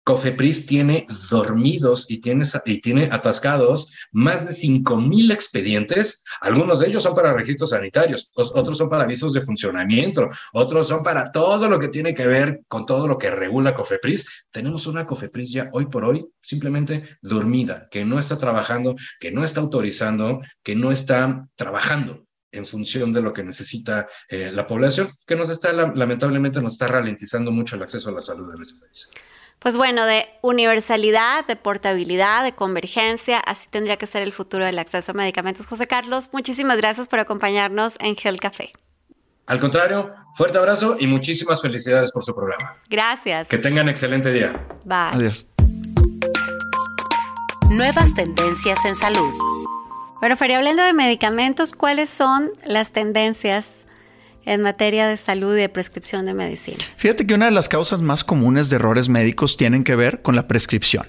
Cofepris 0.08 0.66
tiene 0.66 1.06
dormidos 1.30 2.10
y 2.10 2.22
tiene, 2.22 2.46
y 2.64 2.80
tiene 2.80 3.10
atascados 3.12 3.92
más 4.14 4.48
de 4.48 4.54
5 4.54 5.02
mil 5.02 5.32
expedientes. 5.32 6.24
Algunos 6.40 6.80
de 6.80 6.88
ellos 6.88 7.04
son 7.04 7.14
para 7.14 7.34
registros 7.34 7.72
sanitarios, 7.72 8.32
otros 8.34 8.78
son 8.78 8.88
para 8.88 9.04
avisos 9.04 9.34
de 9.34 9.42
funcionamiento, 9.42 10.30
otros 10.54 10.88
son 10.88 11.04
para 11.04 11.30
todo 11.30 11.68
lo 11.68 11.78
que 11.78 11.90
tiene 11.90 12.16
que 12.16 12.26
ver 12.26 12.62
con 12.70 12.86
todo 12.86 13.06
lo 13.06 13.18
que 13.18 13.30
regula 13.30 13.76
Cofepris. 13.76 14.46
Tenemos 14.50 14.88
una 14.88 15.06
Cofepris 15.06 15.52
ya 15.52 15.70
hoy 15.74 15.88
por 15.88 16.06
hoy 16.06 16.26
simplemente 16.42 17.04
dormida, 17.22 17.90
que 17.92 18.06
no 18.06 18.18
está 18.18 18.38
trabajando, 18.38 18.96
que 19.20 19.32
no 19.32 19.44
está 19.44 19.60
autorizando, 19.60 20.40
que 20.64 20.74
no 20.74 20.90
está 20.90 21.50
trabajando 21.58 22.26
en 22.54 22.66
función 22.66 23.12
de 23.12 23.22
lo 23.22 23.34
que 23.34 23.44
necesita 23.44 24.08
eh, 24.30 24.54
la 24.54 24.66
población, 24.66 25.10
que 25.26 25.36
nos 25.36 25.50
está, 25.50 25.74
lamentablemente, 25.74 26.62
nos 26.62 26.74
está 26.74 26.88
ralentizando 26.88 27.52
mucho 27.52 27.76
el 27.76 27.84
acceso 27.84 28.08
a 28.08 28.14
la 28.14 28.22
salud 28.22 28.50
en 28.52 28.56
nuestro 28.56 28.80
país. 28.80 29.10
Pues 29.60 29.76
bueno, 29.76 30.06
de 30.06 30.28
universalidad, 30.42 31.46
de 31.48 31.56
portabilidad, 31.56 32.44
de 32.44 32.54
convergencia, 32.54 33.40
así 33.40 33.68
tendría 33.70 33.98
que 33.98 34.06
ser 34.06 34.22
el 34.22 34.32
futuro 34.32 34.66
del 34.66 34.78
acceso 34.78 35.12
a 35.12 35.16
medicamentos. 35.16 35.66
José 35.66 35.88
Carlos, 35.88 36.30
muchísimas 36.32 36.78
gracias 36.78 37.08
por 37.08 37.20
acompañarnos 37.20 37.96
en 38.00 38.16
Health 38.22 38.40
Café. 38.40 38.72
Al 39.48 39.60
contrario, 39.60 40.14
fuerte 40.34 40.58
abrazo 40.58 40.98
y 41.00 41.08
muchísimas 41.08 41.62
felicidades 41.62 42.12
por 42.12 42.24
su 42.24 42.36
programa. 42.36 42.76
Gracias. 42.90 43.50
Que 43.50 43.58
tengan 43.58 43.90
excelente 43.90 44.32
día. 44.32 44.52
Bye. 44.84 45.14
Adiós. 45.14 45.48
Nuevas 47.70 48.14
tendencias 48.14 48.86
en 48.86 48.96
salud. 48.96 49.34
Bueno, 50.20 50.36
Feria, 50.36 50.58
hablando 50.58 50.84
de 50.84 50.94
medicamentos, 50.94 51.74
¿cuáles 51.74 52.10
son 52.10 52.52
las 52.64 52.92
tendencias 52.92 53.87
en 54.48 54.62
materia 54.62 55.08
de 55.08 55.18
salud 55.18 55.56
y 55.56 55.60
de 55.60 55.70
prescripción 55.70 56.26
de 56.26 56.34
medicinas. 56.34 56.84
Fíjate 56.96 57.28
que 57.28 57.34
una 57.34 57.46
de 57.46 57.52
las 57.52 57.68
causas 57.68 58.02
más 58.02 58.24
comunes 58.24 58.70
de 58.70 58.78
errores 58.78 59.10
médicos 59.10 59.58
tienen 59.58 59.84
que 59.84 59.96
ver 59.96 60.22
con 60.22 60.36
la 60.36 60.48
prescripción. 60.48 61.06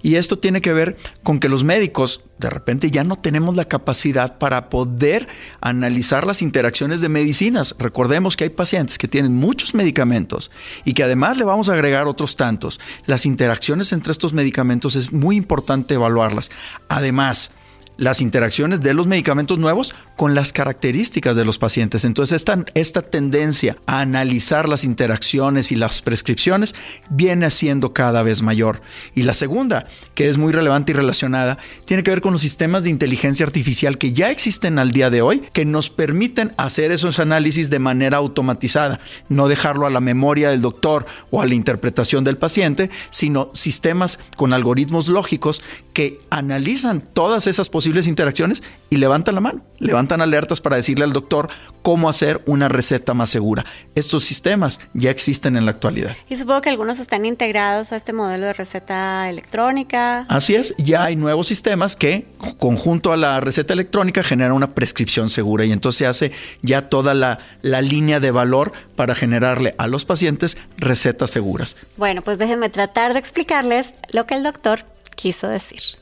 Y 0.00 0.14
esto 0.14 0.38
tiene 0.38 0.60
que 0.60 0.72
ver 0.72 0.96
con 1.22 1.38
que 1.38 1.48
los 1.48 1.64
médicos 1.64 2.22
de 2.38 2.48
repente 2.48 2.90
ya 2.90 3.04
no 3.04 3.16
tenemos 3.16 3.56
la 3.56 3.66
capacidad 3.66 4.38
para 4.38 4.70
poder 4.70 5.28
analizar 5.60 6.26
las 6.26 6.40
interacciones 6.40 7.00
de 7.00 7.08
medicinas. 7.08 7.74
Recordemos 7.78 8.36
que 8.36 8.44
hay 8.44 8.50
pacientes 8.50 8.96
que 8.96 9.08
tienen 9.08 9.34
muchos 9.34 9.74
medicamentos 9.74 10.50
y 10.84 10.94
que 10.94 11.02
además 11.02 11.36
le 11.36 11.44
vamos 11.44 11.68
a 11.68 11.74
agregar 11.74 12.06
otros 12.06 12.36
tantos. 12.36 12.80
Las 13.06 13.26
interacciones 13.26 13.92
entre 13.92 14.12
estos 14.12 14.32
medicamentos 14.32 14.96
es 14.96 15.12
muy 15.12 15.36
importante 15.36 15.94
evaluarlas. 15.94 16.50
Además, 16.88 17.52
las 17.96 18.20
interacciones 18.20 18.80
de 18.80 18.94
los 18.94 19.06
medicamentos 19.06 19.58
nuevos 19.58 19.94
con 20.16 20.34
las 20.34 20.52
características 20.52 21.36
de 21.36 21.44
los 21.44 21.58
pacientes. 21.58 22.04
Entonces, 22.04 22.36
esta, 22.36 22.64
esta 22.74 23.02
tendencia 23.02 23.76
a 23.86 24.00
analizar 24.00 24.68
las 24.68 24.84
interacciones 24.84 25.72
y 25.72 25.76
las 25.76 26.02
prescripciones 26.02 26.74
viene 27.10 27.50
siendo 27.50 27.92
cada 27.92 28.22
vez 28.22 28.42
mayor. 28.42 28.82
Y 29.14 29.22
la 29.22 29.34
segunda, 29.34 29.86
que 30.14 30.28
es 30.28 30.38
muy 30.38 30.52
relevante 30.52 30.92
y 30.92 30.94
relacionada, 30.94 31.58
tiene 31.84 32.02
que 32.02 32.10
ver 32.10 32.20
con 32.20 32.32
los 32.32 32.40
sistemas 32.40 32.84
de 32.84 32.90
inteligencia 32.90 33.44
artificial 33.44 33.98
que 33.98 34.12
ya 34.12 34.30
existen 34.30 34.78
al 34.78 34.92
día 34.92 35.10
de 35.10 35.22
hoy, 35.22 35.42
que 35.52 35.64
nos 35.64 35.90
permiten 35.90 36.52
hacer 36.56 36.92
esos 36.92 37.18
análisis 37.18 37.70
de 37.70 37.78
manera 37.78 38.18
automatizada, 38.18 39.00
no 39.28 39.48
dejarlo 39.48 39.86
a 39.86 39.90
la 39.90 40.00
memoria 40.00 40.50
del 40.50 40.60
doctor 40.60 41.06
o 41.30 41.42
a 41.42 41.46
la 41.46 41.54
interpretación 41.54 42.24
del 42.24 42.38
paciente, 42.38 42.90
sino 43.10 43.50
sistemas 43.52 44.18
con 44.36 44.52
algoritmos 44.52 45.08
lógicos 45.08 45.62
que 45.92 46.20
analizan 46.30 47.00
todas 47.00 47.46
esas 47.46 47.68
posibilidades 47.68 47.81
posibles 47.82 48.06
interacciones 48.06 48.62
y 48.90 48.96
levantan 48.98 49.34
la 49.34 49.40
mano, 49.40 49.60
levantan 49.80 50.20
alertas 50.20 50.60
para 50.60 50.76
decirle 50.76 51.02
al 51.02 51.12
doctor 51.12 51.48
cómo 51.82 52.08
hacer 52.08 52.40
una 52.46 52.68
receta 52.68 53.12
más 53.12 53.28
segura. 53.28 53.64
Estos 53.96 54.22
sistemas 54.22 54.78
ya 54.94 55.10
existen 55.10 55.56
en 55.56 55.64
la 55.64 55.72
actualidad. 55.72 56.16
Y 56.28 56.36
supongo 56.36 56.60
que 56.60 56.70
algunos 56.70 57.00
están 57.00 57.26
integrados 57.26 57.90
a 57.90 57.96
este 57.96 58.12
modelo 58.12 58.46
de 58.46 58.52
receta 58.52 59.28
electrónica. 59.28 60.26
Así 60.28 60.54
es, 60.54 60.76
ya 60.78 61.02
hay 61.02 61.16
nuevos 61.16 61.48
sistemas 61.48 61.96
que 61.96 62.28
conjunto 62.56 63.10
a 63.10 63.16
la 63.16 63.40
receta 63.40 63.72
electrónica 63.72 64.22
generan 64.22 64.52
una 64.52 64.74
prescripción 64.74 65.28
segura 65.28 65.64
y 65.64 65.72
entonces 65.72 65.98
se 65.98 66.06
hace 66.06 66.32
ya 66.62 66.88
toda 66.88 67.14
la, 67.14 67.40
la 67.62 67.82
línea 67.82 68.20
de 68.20 68.30
valor 68.30 68.70
para 68.94 69.16
generarle 69.16 69.74
a 69.76 69.88
los 69.88 70.04
pacientes 70.04 70.56
recetas 70.76 71.30
seguras. 71.30 71.76
Bueno, 71.96 72.22
pues 72.22 72.38
déjenme 72.38 72.68
tratar 72.68 73.12
de 73.12 73.18
explicarles 73.18 73.92
lo 74.12 74.24
que 74.24 74.34
el 74.34 74.44
doctor 74.44 74.84
quiso 75.16 75.48
decir. 75.48 76.01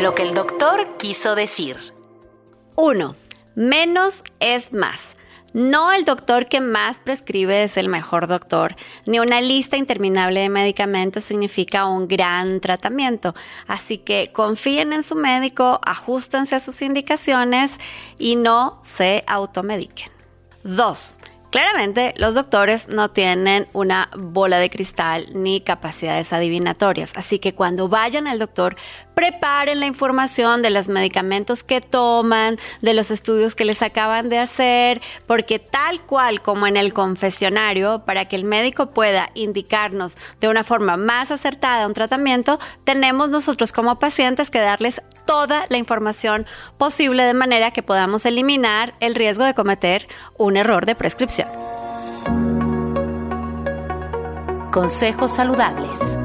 Lo 0.00 0.14
que 0.14 0.22
el 0.22 0.34
doctor 0.34 0.96
quiso 0.98 1.34
decir. 1.34 1.76
1. 2.76 3.16
Menos 3.54 4.24
es 4.40 4.72
más. 4.72 5.14
No 5.52 5.92
el 5.92 6.06
doctor 6.06 6.48
que 6.48 6.60
más 6.60 7.00
prescribe 7.00 7.62
es 7.62 7.76
el 7.76 7.88
mejor 7.88 8.26
doctor, 8.26 8.74
ni 9.04 9.18
una 9.18 9.42
lista 9.42 9.76
interminable 9.76 10.40
de 10.40 10.48
medicamentos 10.48 11.26
significa 11.26 11.84
un 11.84 12.08
gran 12.08 12.60
tratamiento. 12.60 13.34
Así 13.66 13.98
que 13.98 14.30
confíen 14.32 14.94
en 14.94 15.02
su 15.02 15.14
médico, 15.14 15.78
ajustense 15.84 16.54
a 16.54 16.60
sus 16.60 16.80
indicaciones 16.80 17.78
y 18.18 18.36
no 18.36 18.80
se 18.82 19.24
automediquen. 19.26 20.10
2. 20.64 21.14
Claramente, 21.52 22.14
los 22.16 22.32
doctores 22.32 22.88
no 22.88 23.10
tienen 23.10 23.66
una 23.74 24.08
bola 24.16 24.58
de 24.58 24.70
cristal 24.70 25.26
ni 25.34 25.60
capacidades 25.60 26.32
adivinatorias, 26.32 27.12
así 27.14 27.38
que 27.38 27.54
cuando 27.54 27.90
vayan 27.90 28.26
al 28.26 28.38
doctor, 28.38 28.74
preparen 29.14 29.80
la 29.80 29.86
información 29.86 30.62
de 30.62 30.70
los 30.70 30.88
medicamentos 30.88 31.64
que 31.64 31.80
toman, 31.80 32.58
de 32.80 32.94
los 32.94 33.10
estudios 33.10 33.54
que 33.54 33.64
les 33.64 33.82
acaban 33.82 34.28
de 34.28 34.38
hacer, 34.38 35.00
porque 35.26 35.58
tal 35.58 36.02
cual 36.02 36.42
como 36.42 36.66
en 36.66 36.76
el 36.76 36.92
confesionario, 36.92 38.04
para 38.04 38.26
que 38.26 38.36
el 38.36 38.44
médico 38.44 38.90
pueda 38.90 39.30
indicarnos 39.34 40.16
de 40.40 40.48
una 40.48 40.64
forma 40.64 40.96
más 40.96 41.30
acertada 41.30 41.86
un 41.86 41.94
tratamiento, 41.94 42.58
tenemos 42.84 43.30
nosotros 43.30 43.72
como 43.72 43.98
pacientes 43.98 44.50
que 44.50 44.60
darles 44.60 45.02
toda 45.24 45.64
la 45.68 45.76
información 45.76 46.46
posible 46.78 47.24
de 47.24 47.34
manera 47.34 47.70
que 47.70 47.82
podamos 47.82 48.26
eliminar 48.26 48.94
el 49.00 49.14
riesgo 49.14 49.44
de 49.44 49.54
cometer 49.54 50.08
un 50.38 50.56
error 50.56 50.86
de 50.86 50.94
prescripción. 50.94 51.48
Consejos 54.70 55.30
saludables. 55.34 56.18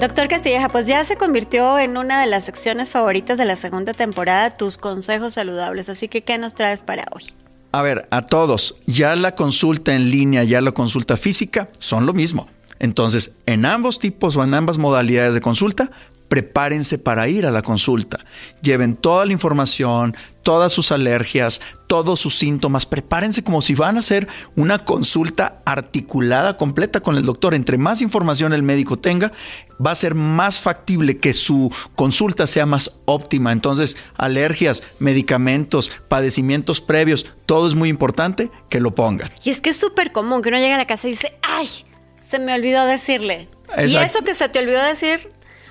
Doctor 0.00 0.28
Castilleja, 0.28 0.70
pues 0.70 0.86
ya 0.86 1.04
se 1.04 1.18
convirtió 1.18 1.78
en 1.78 1.98
una 1.98 2.22
de 2.22 2.26
las 2.26 2.46
secciones 2.46 2.88
favoritas 2.88 3.36
de 3.36 3.44
la 3.44 3.54
segunda 3.56 3.92
temporada, 3.92 4.56
tus 4.56 4.78
consejos 4.78 5.34
saludables. 5.34 5.90
Así 5.90 6.08
que, 6.08 6.22
¿qué 6.22 6.38
nos 6.38 6.54
traes 6.54 6.80
para 6.80 7.04
hoy? 7.12 7.24
A 7.72 7.82
ver, 7.82 8.08
a 8.10 8.22
todos, 8.22 8.76
ya 8.86 9.14
la 9.14 9.34
consulta 9.34 9.92
en 9.94 10.10
línea, 10.10 10.42
ya 10.42 10.62
la 10.62 10.72
consulta 10.72 11.18
física 11.18 11.68
son 11.80 12.06
lo 12.06 12.14
mismo. 12.14 12.48
Entonces, 12.78 13.32
en 13.44 13.66
ambos 13.66 13.98
tipos 13.98 14.38
o 14.38 14.42
en 14.42 14.54
ambas 14.54 14.78
modalidades 14.78 15.34
de 15.34 15.42
consulta, 15.42 15.90
prepárense 16.28 16.96
para 16.96 17.28
ir 17.28 17.44
a 17.44 17.50
la 17.50 17.60
consulta. 17.60 18.20
Lleven 18.62 18.96
toda 18.96 19.26
la 19.26 19.32
información, 19.32 20.16
todas 20.42 20.72
sus 20.72 20.92
alergias, 20.92 21.60
todos 21.90 22.20
sus 22.20 22.38
síntomas. 22.38 22.86
Prepárense 22.86 23.42
como 23.42 23.60
si 23.60 23.74
van 23.74 23.96
a 23.96 23.98
hacer 23.98 24.28
una 24.54 24.84
consulta 24.84 25.60
articulada 25.64 26.56
completa 26.56 27.00
con 27.00 27.16
el 27.16 27.24
doctor. 27.24 27.52
Entre 27.52 27.78
más 27.78 28.00
información 28.00 28.52
el 28.52 28.62
médico 28.62 28.96
tenga, 28.96 29.32
va 29.84 29.90
a 29.90 29.96
ser 29.96 30.14
más 30.14 30.60
factible 30.60 31.18
que 31.18 31.32
su 31.32 31.74
consulta 31.96 32.46
sea 32.46 32.64
más 32.64 33.00
óptima. 33.06 33.50
Entonces, 33.50 33.96
alergias, 34.16 34.84
medicamentos, 35.00 35.90
padecimientos 36.06 36.80
previos, 36.80 37.26
todo 37.44 37.66
es 37.66 37.74
muy 37.74 37.88
importante 37.88 38.52
que 38.68 38.78
lo 38.78 38.94
pongan. 38.94 39.32
Y 39.42 39.50
es 39.50 39.60
que 39.60 39.70
es 39.70 39.76
súper 39.76 40.12
común 40.12 40.42
que 40.42 40.50
uno 40.50 40.58
llegue 40.58 40.74
a 40.74 40.78
la 40.78 40.86
casa 40.86 41.08
y 41.08 41.10
dice, 41.10 41.34
ay, 41.42 41.66
se 42.20 42.38
me 42.38 42.54
olvidó 42.54 42.86
decirle. 42.86 43.48
Y 43.76 43.96
eso 43.96 44.22
que 44.22 44.34
se 44.34 44.48
te 44.48 44.60
olvidó 44.60 44.84
decir, 44.84 45.28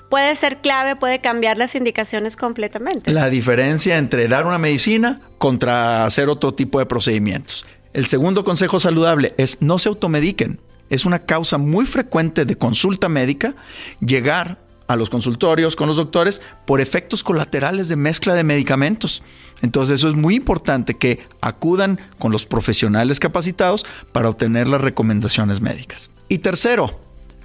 puede 0.09 0.35
ser 0.35 0.57
clave, 0.57 0.97
puede 0.97 1.21
cambiar 1.21 1.57
las 1.57 1.75
indicaciones 1.75 2.35
completamente. 2.35 3.09
La 3.09 3.29
diferencia 3.29 3.97
entre 3.97 4.27
dar 4.27 4.45
una 4.45 4.57
medicina 4.57 5.21
contra 5.39 6.05
hacer 6.05 6.29
otro 6.29 6.53
tipo 6.53 6.77
de 6.77 6.85
procedimientos. 6.85 7.65
El 7.93 8.05
segundo 8.05 8.43
consejo 8.43 8.79
saludable 8.79 9.33
es 9.37 9.57
no 9.61 9.79
se 9.79 9.89
automediquen. 9.89 10.59
Es 10.91 11.05
una 11.05 11.19
causa 11.19 11.57
muy 11.57 11.87
frecuente 11.87 12.45
de 12.45 12.55
consulta 12.55 13.09
médica 13.09 13.55
llegar 13.99 14.59
a 14.87 14.95
los 14.95 15.09
consultorios 15.09 15.75
con 15.75 15.87
los 15.87 15.97
doctores 15.97 16.41
por 16.65 16.81
efectos 16.81 17.23
colaterales 17.23 17.89
de 17.89 17.95
mezcla 17.95 18.33
de 18.33 18.43
medicamentos. 18.43 19.23
Entonces 19.61 19.99
eso 19.99 20.09
es 20.09 20.15
muy 20.15 20.35
importante 20.35 20.97
que 20.97 21.25
acudan 21.41 21.99
con 22.17 22.31
los 22.31 22.45
profesionales 22.45 23.19
capacitados 23.19 23.85
para 24.11 24.29
obtener 24.29 24.67
las 24.67 24.81
recomendaciones 24.81 25.61
médicas. 25.61 26.09
Y 26.27 26.39
tercero, 26.39 26.99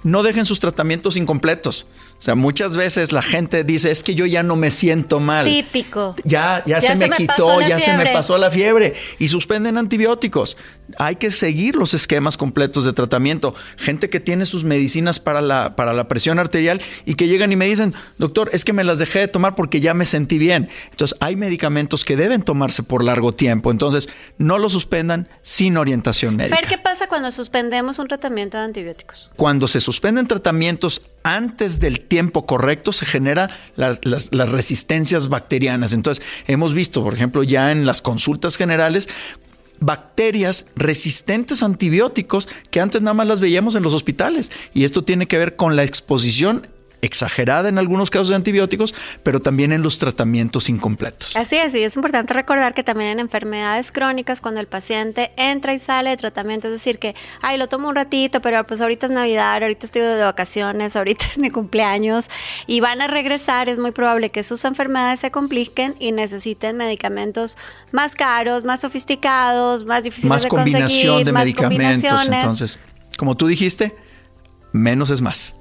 no 0.05 0.21
dejen 0.21 0.45
sus 0.45 0.59
tratamientos 0.59 1.17
incompletos. 1.17 1.87
O 2.17 2.21
sea, 2.21 2.35
muchas 2.35 2.77
veces 2.77 3.11
la 3.11 3.23
gente 3.23 3.63
dice, 3.63 3.89
es 3.89 4.03
que 4.03 4.13
yo 4.13 4.27
ya 4.27 4.43
no 4.43 4.55
me 4.55 4.69
siento 4.69 5.19
mal. 5.19 5.45
Típico. 5.45 6.15
Ya, 6.23 6.63
ya, 6.65 6.79
se, 6.79 6.95
me, 6.95 7.09
quitó, 7.09 7.59
ya 7.59 7.79
se 7.79 7.91
me 7.97 8.05
pasó 8.13 8.37
la 8.37 8.51
fiebre. 8.51 8.93
Y 9.17 9.27
suspenden 9.27 9.79
antibióticos. 9.79 10.57
Hay 10.99 11.15
que 11.15 11.31
seguir 11.31 11.75
los 11.75 11.95
esquemas 11.95 12.37
completos 12.37 12.85
de 12.85 12.93
tratamiento. 12.93 13.55
Gente 13.77 14.09
que 14.09 14.19
tiene 14.19 14.45
sus 14.45 14.63
medicinas 14.63 15.19
para 15.19 15.41
la, 15.41 15.75
para 15.75 15.91
la 15.91 16.07
presión 16.07 16.37
arterial 16.37 16.81
y 17.05 17.15
que 17.15 17.27
llegan 17.27 17.51
y 17.51 17.55
me 17.55 17.65
dicen, 17.65 17.95
doctor, 18.19 18.49
es 18.53 18.63
que 18.63 18.73
me 18.73 18.83
las 18.83 18.99
dejé 18.99 19.19
de 19.19 19.27
tomar 19.27 19.55
porque 19.55 19.79
ya 19.81 19.95
me 19.95 20.05
sentí 20.05 20.37
bien. 20.37 20.69
Entonces, 20.91 21.17
hay 21.19 21.35
medicamentos 21.35 22.05
que 22.05 22.15
deben 22.15 22.43
tomarse 22.43 22.83
por 22.83 23.03
largo 23.03 23.33
tiempo. 23.33 23.71
Entonces, 23.71 24.07
no 24.37 24.59
lo 24.59 24.69
suspendan 24.69 25.27
sin 25.41 25.77
orientación 25.77 26.35
médica. 26.35 26.55
Fer, 26.55 26.67
¿qué 26.67 26.77
pasa 26.77 27.07
cuando 27.07 27.31
suspendemos 27.31 27.97
un 27.97 28.07
tratamiento 28.07 28.57
de 28.57 28.65
antibióticos? 28.65 29.31
Cuando 29.35 29.67
se 29.67 29.81
suspenden 29.95 30.27
tratamientos 30.27 31.03
antes 31.23 31.79
del 31.79 32.01
tiempo 32.01 32.45
correcto, 32.45 32.91
se 32.91 33.05
generan 33.05 33.49
las, 33.77 33.99
las 34.03 34.49
resistencias 34.49 35.29
bacterianas. 35.29 35.93
Entonces, 35.93 36.23
hemos 36.47 36.73
visto, 36.73 37.01
por 37.01 37.13
ejemplo, 37.13 37.43
ya 37.43 37.71
en 37.71 37.85
las 37.85 38.01
consultas 38.01 38.57
generales, 38.57 39.07
bacterias 39.79 40.65
resistentes 40.75 41.63
a 41.63 41.67
antibióticos 41.67 42.49
que 42.71 42.81
antes 42.81 43.01
nada 43.01 43.13
más 43.13 43.27
las 43.27 43.39
veíamos 43.39 43.75
en 43.75 43.83
los 43.83 43.93
hospitales. 43.93 44.51
Y 44.73 44.83
esto 44.83 45.05
tiene 45.05 45.27
que 45.27 45.37
ver 45.37 45.55
con 45.55 45.77
la 45.77 45.83
exposición 45.83 46.67
exagerada 47.01 47.69
en 47.69 47.77
algunos 47.77 48.09
casos 48.09 48.29
de 48.29 48.35
antibióticos, 48.35 48.93
pero 49.23 49.39
también 49.39 49.71
en 49.71 49.81
los 49.81 49.97
tratamientos 49.97 50.69
incompletos. 50.69 51.35
Así 51.35 51.55
es, 51.55 51.73
y 51.75 51.83
es 51.83 51.95
importante 51.95 52.33
recordar 52.33 52.73
que 52.73 52.83
también 52.83 53.11
en 53.11 53.19
enfermedades 53.19 53.91
crónicas, 53.91 54.41
cuando 54.41 54.59
el 54.59 54.67
paciente 54.67 55.31
entra 55.37 55.73
y 55.73 55.79
sale 55.79 56.11
de 56.11 56.17
tratamiento, 56.17 56.67
es 56.67 56.73
decir, 56.73 56.99
que, 56.99 57.15
ay, 57.41 57.57
lo 57.57 57.67
tomo 57.67 57.89
un 57.89 57.95
ratito, 57.95 58.41
pero 58.41 58.63
pues 58.65 58.81
ahorita 58.81 59.05
es 59.07 59.11
Navidad, 59.11 59.61
ahorita 59.61 59.85
estoy 59.85 60.01
de 60.01 60.21
vacaciones, 60.21 60.95
ahorita 60.95 61.25
es 61.31 61.37
mi 61.37 61.49
cumpleaños, 61.49 62.29
y 62.67 62.79
van 62.79 63.01
a 63.01 63.07
regresar, 63.07 63.69
es 63.69 63.79
muy 63.79 63.91
probable 63.91 64.31
que 64.31 64.43
sus 64.43 64.65
enfermedades 64.65 65.19
se 65.19 65.31
compliquen 65.31 65.95
y 65.99 66.11
necesiten 66.11 66.77
medicamentos 66.77 67.57
más 67.91 68.15
caros, 68.15 68.63
más 68.63 68.81
sofisticados, 68.81 69.85
más 69.85 70.03
difíciles 70.03 70.29
más 70.29 70.43
de 70.43 70.49
combinación 70.49 70.89
conseguir, 70.89 71.25
de 71.25 71.31
más 71.31 71.43
medicamentos. 71.43 72.01
combinaciones. 72.01 72.43
Entonces, 72.43 72.79
como 73.17 73.35
tú 73.35 73.47
dijiste, 73.47 73.95
menos 74.71 75.09
es 75.09 75.21
más. 75.21 75.55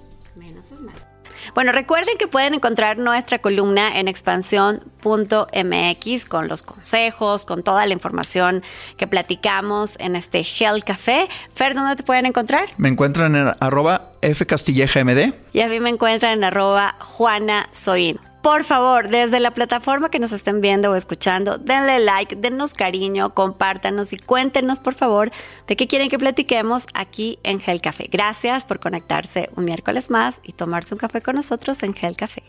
Bueno, 1.55 1.71
recuerden 1.71 2.19
que 2.19 2.27
pueden 2.27 2.55
encontrar 2.55 2.99
nuestra 2.99 3.39
columna 3.39 4.01
en 4.01 4.09
expansión.mx 4.09 6.25
con 6.27 6.49
los 6.49 6.63
consejos, 6.63 7.45
con 7.45 7.63
toda 7.63 7.87
la 7.87 7.93
información 7.93 8.65
que 8.97 9.07
platicamos 9.07 9.97
en 10.01 10.17
este 10.17 10.41
Health 10.41 10.83
Café. 10.85 11.29
Fer, 11.55 11.75
¿dónde 11.75 11.95
te 11.95 12.03
pueden 12.03 12.27
encontrar? 12.27 12.65
Me 12.77 12.89
encuentran 12.89 13.37
en 13.37 13.53
arroba 13.61 14.11
fcastillejamd. 14.21 15.33
Y 15.53 15.61
a 15.61 15.69
mí 15.69 15.79
me 15.79 15.91
encuentran 15.91 16.33
en 16.33 16.45
arroba 16.45 16.97
Juana 16.99 17.69
Soin. 17.71 18.19
Por 18.45 18.63
favor, 18.63 19.09
desde 19.09 19.41
la 19.41 19.53
plataforma 19.53 20.11
que 20.11 20.19
nos 20.19 20.33
estén 20.33 20.61
viendo 20.61 20.91
o 20.91 20.97
escuchando, 20.97 21.57
denle 21.57 21.99
like, 21.99 22.37
dennos 22.37 22.75
cariño, 22.75 23.33
compártanos 23.33 24.13
y 24.13 24.19
cuéntenos, 24.19 24.81
por 24.81 24.93
favor, 24.93 25.33
de 25.67 25.77
qué 25.77 25.87
quieren 25.87 26.11
que 26.11 26.19
platiquemos 26.19 26.85
aquí 26.93 27.39
en 27.43 27.59
Hell 27.67 27.81
Café. 27.81 28.07
Gracias 28.13 28.67
por 28.67 28.81
conectarse 28.81 29.49
un 29.57 29.65
miércoles 29.65 30.11
más 30.11 30.43
y 30.43 30.53
tomarse 30.53 30.93
un 30.93 30.99
café 30.99 31.23
con 31.23 31.37
nosotros 31.37 31.83
en 31.83 31.95
Hell 31.99 32.17
Café. 32.17 32.43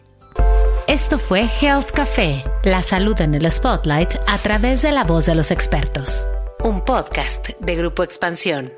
Esto 0.88 1.18
fue 1.18 1.48
Health 1.62 1.92
Café, 1.92 2.44
la 2.66 2.82
salud 2.82 3.22
en 3.22 3.34
el 3.34 3.50
spotlight 3.50 4.16
a 4.28 4.38
través 4.40 4.82
de 4.82 4.92
la 4.92 5.06
voz 5.06 5.26
de 5.26 5.36
los 5.36 5.50
expertos. 5.50 6.28
Un 6.62 6.84
podcast 6.84 7.52
de 7.62 7.76
Grupo 7.78 8.04
Expansión. 8.04 8.74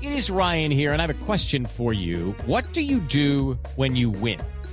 It 0.00 0.12
is 0.12 0.30
Ryan 0.30 0.70
here, 0.72 0.94
and 0.94 1.02
I 1.02 1.06
have 1.06 1.10
a 1.10 1.26
question 1.26 1.66
for 1.66 1.92
you. 1.92 2.34
What 2.46 2.64
do 2.72 2.80
you 2.80 3.00
do 3.00 3.58
when 3.76 3.94
you 3.94 4.08
win? 4.08 4.40